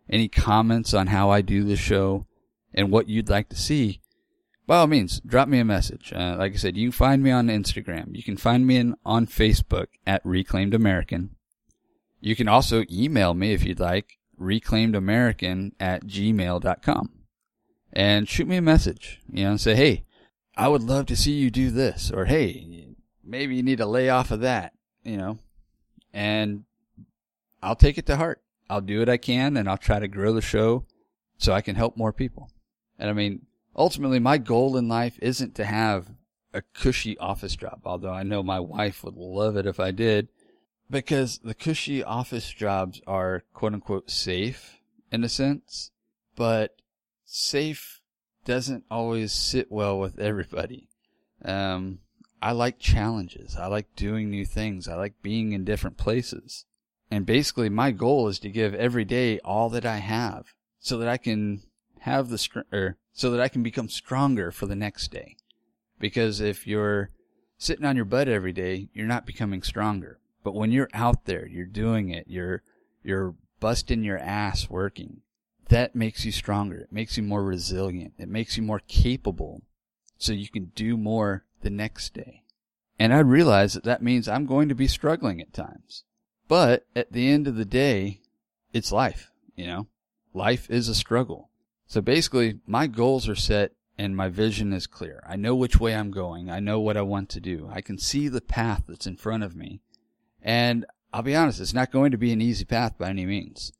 any 0.10 0.28
comments 0.28 0.94
on 0.94 1.08
how 1.08 1.30
I 1.30 1.42
do 1.42 1.64
the 1.64 1.76
show 1.76 2.26
and 2.74 2.92
what 2.92 3.10
you'd 3.10 3.30
like 3.30 3.50
to 3.50 3.56
see, 3.56 4.02
by 4.66 4.78
all 4.78 4.88
means, 4.88 5.20
drop 5.20 5.48
me 5.48 5.60
a 5.60 5.66
message. 5.66 6.12
Uh, 6.16 6.36
like 6.38 6.54
I 6.54 6.56
said, 6.56 6.78
you 6.78 6.88
can 6.88 6.92
find 6.94 7.22
me 7.22 7.32
on 7.32 7.48
Instagram. 7.48 8.16
You 8.16 8.24
can 8.24 8.38
find 8.38 8.66
me 8.66 8.78
in, 8.78 8.96
on 9.06 9.28
Facebook 9.28 9.88
at 10.08 10.26
Reclaimed 10.26 10.74
American. 10.74 11.36
You 12.20 12.36
can 12.36 12.48
also 12.48 12.84
email 12.90 13.34
me 13.34 13.54
if 13.54 13.64
you'd 13.64 13.80
like 13.80 14.18
reclaimedamerican 14.40 15.72
at 15.80 16.06
gmail.com 16.06 17.10
and 17.94 18.28
shoot 18.28 18.48
me 18.48 18.58
a 18.58 18.62
message, 18.62 19.22
you 19.32 19.46
know, 19.46 19.58
say, 19.58 19.76
hey, 19.76 20.04
I 20.58 20.68
would 20.68 20.84
love 20.84 21.06
to 21.08 21.16
see 21.16 21.34
you 21.34 21.50
do 21.50 21.72
this, 21.72 22.12
or 22.12 22.26
hey, 22.26 22.88
maybe 23.24 23.56
you 23.56 23.64
need 23.64 23.78
to 23.80 23.86
lay 23.86 24.10
off 24.10 24.32
of 24.32 24.42
that, 24.42 24.74
you 25.04 25.18
know, 25.18 25.40
and 26.14 26.64
I'll 27.62 27.76
take 27.76 27.98
it 27.98 28.06
to 28.08 28.16
heart. 28.16 28.42
I'll 28.70 28.82
do 28.82 29.00
what 29.00 29.10
I 29.10 29.18
can 29.18 29.58
and 29.58 29.70
I'll 29.70 29.78
try 29.78 30.00
to 30.00 30.08
grow 30.08 30.34
the 30.34 30.42
show 30.42 30.86
so 31.38 31.54
I 31.54 31.62
can 31.62 31.76
help 31.76 31.98
more 31.98 32.14
people. 32.14 32.50
And 32.98 33.10
I 33.10 33.14
mean, 33.14 33.46
ultimately, 33.76 34.20
my 34.20 34.38
goal 34.38 34.78
in 34.78 34.88
life 34.88 35.20
isn't 35.22 35.56
to 35.56 35.66
have 35.66 36.08
a 36.54 36.62
cushy 36.62 37.18
office 37.18 37.56
job, 37.56 37.82
although 37.86 38.14
I 38.14 38.24
know 38.24 38.42
my 38.42 38.60
wife 38.60 39.04
would 39.04 39.18
love 39.18 39.58
it 39.58 39.66
if 39.66 39.80
I 39.80 39.92
did 39.92 40.30
because 40.90 41.40
the 41.40 41.54
cushy 41.54 42.04
office 42.04 42.52
jobs 42.52 43.02
are 43.08 43.44
quote 43.54 43.74
unquote 43.74 44.10
safe 44.10 44.80
in 45.12 45.24
a 45.24 45.30
sense, 45.30 45.92
but 46.36 46.76
safe 47.26 48.02
doesn't 48.46 48.86
always 48.90 49.32
sit 49.32 49.72
well 49.72 50.00
with 50.00 50.20
everybody. 50.20 50.88
Um, 51.44 52.00
I 52.42 52.52
like 52.52 52.80
challenges. 52.80 53.56
I 53.56 53.68
like 53.68 53.96
doing 53.96 54.30
new 54.30 54.46
things. 54.46 54.88
I 54.88 54.96
like 54.96 55.22
being 55.22 55.54
in 55.54 55.66
different 55.66 55.98
places. 55.98 56.66
And 57.10 57.26
basically 57.26 57.70
my 57.70 57.92
goal 57.92 58.28
is 58.28 58.40
to 58.40 58.50
give 58.50 58.74
every 58.76 59.06
day 59.06 59.40
all 59.40 59.70
that 59.70 59.86
I 59.86 59.98
have 59.98 60.54
so 60.80 60.98
that 61.00 61.08
I 61.08 61.18
can 61.18 61.64
have 62.02 62.30
the, 62.30 62.38
str- 62.38 62.60
or 62.72 62.98
so 63.14 63.32
that 63.32 63.42
I 63.42 63.48
can 63.48 63.64
become 63.64 63.90
stronger 63.90 64.52
for 64.52 64.66
the 64.66 64.76
next 64.76 65.12
day. 65.12 65.38
Because 66.00 66.40
if 66.40 66.68
you're 66.68 67.10
sitting 67.58 67.86
on 67.86 67.96
your 67.96 68.06
butt 68.06 68.28
every 68.28 68.52
day, 68.52 68.90
you're 68.94 69.08
not 69.08 69.26
becoming 69.26 69.64
stronger. 69.64 70.20
But 70.46 70.54
when 70.54 70.72
you're 70.72 70.92
out 70.94 71.26
there, 71.26 71.48
you're 71.48 71.66
doing 71.66 72.12
it, 72.12 72.28
you're, 72.28 72.62
you're 73.04 73.34
busting 73.60 74.04
your 74.04 74.20
ass 74.20 74.70
working, 74.70 75.22
that 75.70 75.96
makes 75.96 76.24
you 76.24 76.32
stronger. 76.32 76.82
It 76.82 76.92
makes 76.92 77.18
you 77.18 77.24
more 77.24 77.44
resilient. 77.44 78.14
It 78.20 78.30
makes 78.30 78.56
you 78.56 78.62
more 78.62 78.82
capable 78.88 79.64
so 80.20 80.34
you 80.34 80.48
can 80.48 80.66
do 80.76 80.98
more 80.98 81.46
the 81.62 81.72
next 81.72 82.14
day. 82.14 82.44
And 83.00 83.12
I 83.12 83.22
realize 83.22 83.74
that 83.74 83.86
that 83.86 84.04
means 84.04 84.28
I'm 84.28 84.46
going 84.46 84.70
to 84.70 84.76
be 84.76 84.88
struggling 84.88 85.42
at 85.42 85.52
times. 85.52 86.04
But 86.48 86.86
at 86.96 87.12
the 87.12 87.28
end 87.28 87.48
of 87.48 87.56
the 87.56 87.66
day, 87.66 88.22
it's 88.72 88.92
life, 88.92 89.32
you 89.56 89.66
know? 89.66 89.88
Life 90.36 90.70
is 90.70 90.88
a 90.88 90.94
struggle. 90.94 91.50
So 91.88 92.02
basically, 92.02 92.60
my 92.68 92.86
goals 92.86 93.28
are 93.28 93.36
set 93.36 93.72
and 93.98 94.16
my 94.16 94.30
vision 94.30 94.74
is 94.74 94.86
clear. 94.86 95.24
I 95.28 95.38
know 95.38 95.56
which 95.56 95.80
way 95.80 95.96
I'm 95.96 96.12
going. 96.12 96.52
I 96.52 96.60
know 96.60 96.80
what 96.80 96.98
I 96.98 97.02
want 97.02 97.30
to 97.30 97.40
do. 97.40 97.68
I 97.74 97.82
can 97.82 97.98
see 97.98 98.28
the 98.28 98.42
path 98.42 98.84
that's 98.88 99.08
in 99.08 99.18
front 99.18 99.42
of 99.42 99.56
me. 99.56 99.82
And 100.46 100.86
I'll 101.12 101.24
be 101.24 101.36
honest, 101.36 101.60
it's 101.60 101.74
not 101.74 101.92
going 101.92 102.12
to 102.12 102.18
be 102.18 102.32
an 102.32 102.40
easy 102.40 102.64
path 102.64 102.98
by 103.00 103.10
any 103.10 103.26
means. 103.26 103.74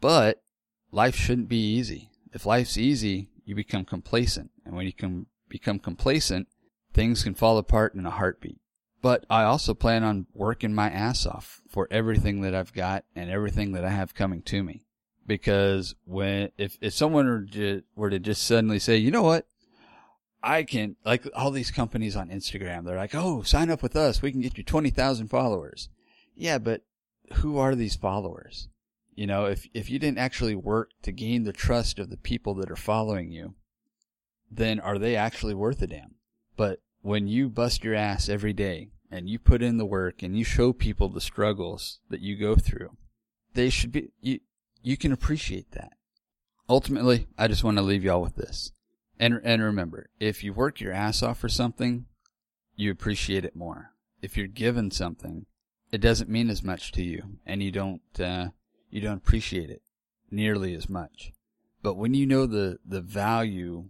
But 0.00 0.42
life 0.90 1.14
shouldn't 1.14 1.48
be 1.48 1.74
easy. 1.76 2.10
If 2.32 2.46
life's 2.46 2.78
easy, 2.78 3.28
you 3.44 3.54
become 3.54 3.84
complacent. 3.84 4.50
And 4.64 4.74
when 4.74 4.86
you 4.86 4.94
can 4.94 5.26
become 5.48 5.78
complacent, 5.78 6.48
things 6.94 7.22
can 7.22 7.34
fall 7.34 7.58
apart 7.58 7.94
in 7.94 8.06
a 8.06 8.10
heartbeat. 8.10 8.58
But 9.02 9.26
I 9.28 9.42
also 9.42 9.74
plan 9.74 10.02
on 10.04 10.26
working 10.32 10.74
my 10.74 10.88
ass 10.88 11.26
off 11.26 11.60
for 11.68 11.86
everything 11.90 12.40
that 12.40 12.54
I've 12.54 12.72
got 12.72 13.04
and 13.14 13.30
everything 13.30 13.72
that 13.72 13.84
I 13.84 13.90
have 13.90 14.14
coming 14.14 14.40
to 14.42 14.62
me. 14.62 14.86
Because 15.26 15.94
when, 16.06 16.50
if, 16.56 16.78
if 16.80 16.94
someone 16.94 17.26
were 17.26 17.82
were 17.94 18.10
to 18.10 18.18
just 18.18 18.44
suddenly 18.44 18.78
say, 18.78 18.96
you 18.96 19.10
know 19.10 19.22
what? 19.22 19.46
I 20.42 20.62
can, 20.62 20.96
like 21.04 21.26
all 21.34 21.50
these 21.50 21.70
companies 21.70 22.16
on 22.16 22.30
Instagram, 22.30 22.84
they're 22.84 22.96
like, 22.96 23.14
oh, 23.14 23.42
sign 23.42 23.70
up 23.70 23.82
with 23.82 23.96
us. 23.96 24.22
We 24.22 24.32
can 24.32 24.40
get 24.40 24.56
you 24.56 24.64
20,000 24.64 25.28
followers. 25.28 25.88
Yeah, 26.36 26.58
but 26.58 26.82
who 27.34 27.58
are 27.58 27.74
these 27.74 27.96
followers? 27.96 28.68
You 29.14 29.26
know, 29.26 29.46
if, 29.46 29.66
if 29.72 29.88
you 29.88 29.98
didn't 29.98 30.18
actually 30.18 30.54
work 30.54 30.90
to 31.02 31.10
gain 31.10 31.44
the 31.44 31.52
trust 31.52 31.98
of 31.98 32.10
the 32.10 32.18
people 32.18 32.54
that 32.56 32.70
are 32.70 32.76
following 32.76 33.32
you, 33.32 33.54
then 34.50 34.78
are 34.78 34.98
they 34.98 35.16
actually 35.16 35.54
worth 35.54 35.80
a 35.80 35.86
damn? 35.86 36.16
But 36.56 36.80
when 37.00 37.26
you 37.26 37.48
bust 37.48 37.82
your 37.82 37.94
ass 37.94 38.28
every 38.28 38.52
day 38.52 38.90
and 39.10 39.28
you 39.28 39.38
put 39.38 39.62
in 39.62 39.78
the 39.78 39.86
work 39.86 40.22
and 40.22 40.36
you 40.36 40.44
show 40.44 40.72
people 40.72 41.08
the 41.08 41.20
struggles 41.20 42.00
that 42.10 42.20
you 42.20 42.36
go 42.36 42.56
through, 42.56 42.96
they 43.54 43.70
should 43.70 43.92
be, 43.92 44.10
you, 44.20 44.40
you 44.82 44.96
can 44.96 45.12
appreciate 45.12 45.72
that. 45.72 45.92
Ultimately, 46.68 47.26
I 47.38 47.48
just 47.48 47.64
want 47.64 47.78
to 47.78 47.82
leave 47.82 48.04
y'all 48.04 48.20
with 48.20 48.36
this. 48.36 48.72
And, 49.18 49.40
and 49.42 49.62
remember, 49.62 50.10
if 50.20 50.44
you 50.44 50.52
work 50.52 50.80
your 50.80 50.92
ass 50.92 51.22
off 51.22 51.38
for 51.38 51.48
something, 51.48 52.04
you 52.74 52.90
appreciate 52.90 53.46
it 53.46 53.56
more. 53.56 53.92
If 54.20 54.36
you're 54.36 54.46
given 54.46 54.90
something, 54.90 55.46
it 55.92 55.98
doesn't 55.98 56.30
mean 56.30 56.50
as 56.50 56.62
much 56.62 56.92
to 56.92 57.02
you 57.02 57.38
and 57.44 57.62
you 57.62 57.70
don't, 57.70 58.20
uh, 58.20 58.48
you 58.90 59.00
don't 59.00 59.16
appreciate 59.16 59.70
it 59.70 59.82
nearly 60.30 60.74
as 60.74 60.88
much. 60.88 61.32
But 61.82 61.94
when 61.94 62.14
you 62.14 62.26
know 62.26 62.46
the, 62.46 62.78
the 62.84 63.00
value 63.00 63.86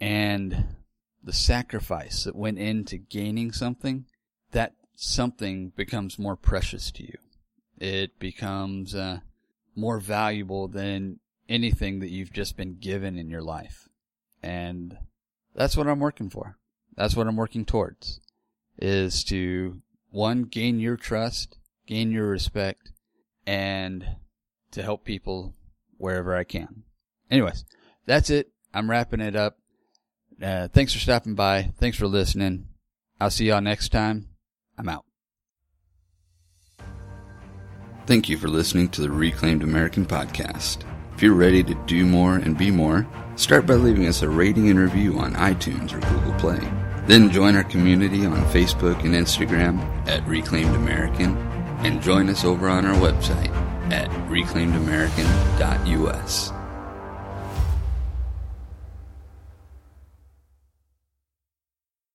and 0.00 0.76
the 1.22 1.32
sacrifice 1.32 2.24
that 2.24 2.36
went 2.36 2.58
into 2.58 2.96
gaining 2.96 3.52
something, 3.52 4.06
that 4.52 4.74
something 4.94 5.72
becomes 5.76 6.18
more 6.18 6.36
precious 6.36 6.90
to 6.92 7.02
you. 7.02 7.18
It 7.78 8.18
becomes 8.18 8.94
uh, 8.94 9.20
more 9.74 9.98
valuable 9.98 10.68
than 10.68 11.20
anything 11.48 12.00
that 12.00 12.10
you've 12.10 12.32
just 12.32 12.56
been 12.56 12.78
given 12.78 13.18
in 13.18 13.28
your 13.28 13.42
life. 13.42 13.88
And 14.42 14.96
that's 15.54 15.76
what 15.76 15.88
I'm 15.88 16.00
working 16.00 16.30
for. 16.30 16.56
That's 16.96 17.16
what 17.16 17.26
I'm 17.26 17.36
working 17.36 17.64
towards 17.64 18.20
is 18.78 19.24
to 19.24 19.80
one, 20.10 20.42
gain 20.42 20.78
your 20.80 20.96
trust, 20.96 21.58
gain 21.86 22.10
your 22.10 22.28
respect, 22.28 22.92
and 23.46 24.04
to 24.72 24.82
help 24.82 25.04
people 25.04 25.54
wherever 25.96 26.34
I 26.34 26.44
can. 26.44 26.84
Anyways, 27.30 27.64
that's 28.06 28.30
it. 28.30 28.50
I'm 28.72 28.90
wrapping 28.90 29.20
it 29.20 29.36
up. 29.36 29.58
Uh, 30.42 30.68
thanks 30.68 30.92
for 30.92 30.98
stopping 30.98 31.34
by. 31.34 31.72
Thanks 31.78 31.98
for 31.98 32.06
listening. 32.06 32.68
I'll 33.20 33.30
see 33.30 33.46
y'all 33.46 33.60
next 33.60 33.90
time. 33.90 34.28
I'm 34.78 34.88
out. 34.88 35.04
Thank 38.06 38.28
you 38.28 38.38
for 38.38 38.48
listening 38.48 38.88
to 38.90 39.02
the 39.02 39.10
Reclaimed 39.10 39.62
American 39.62 40.06
podcast. 40.06 40.84
If 41.14 41.22
you're 41.22 41.34
ready 41.34 41.62
to 41.62 41.74
do 41.86 42.06
more 42.06 42.36
and 42.36 42.56
be 42.56 42.70
more, 42.70 43.06
start 43.36 43.66
by 43.66 43.74
leaving 43.74 44.06
us 44.06 44.22
a 44.22 44.28
rating 44.28 44.70
and 44.70 44.78
review 44.78 45.18
on 45.18 45.34
iTunes 45.34 45.92
or 45.92 46.00
Google 46.08 46.32
Play. 46.40 46.89
Then 47.10 47.28
join 47.28 47.56
our 47.56 47.64
community 47.64 48.24
on 48.24 48.36
Facebook 48.52 49.02
and 49.02 49.14
Instagram 49.14 49.80
at 50.06 50.24
Reclaimed 50.28 50.76
American 50.76 51.36
and 51.84 52.00
join 52.00 52.28
us 52.28 52.44
over 52.44 52.68
on 52.68 52.86
our 52.86 52.94
website 52.94 53.50
at 53.90 54.08
reclaimedamerican.us. 54.28 56.59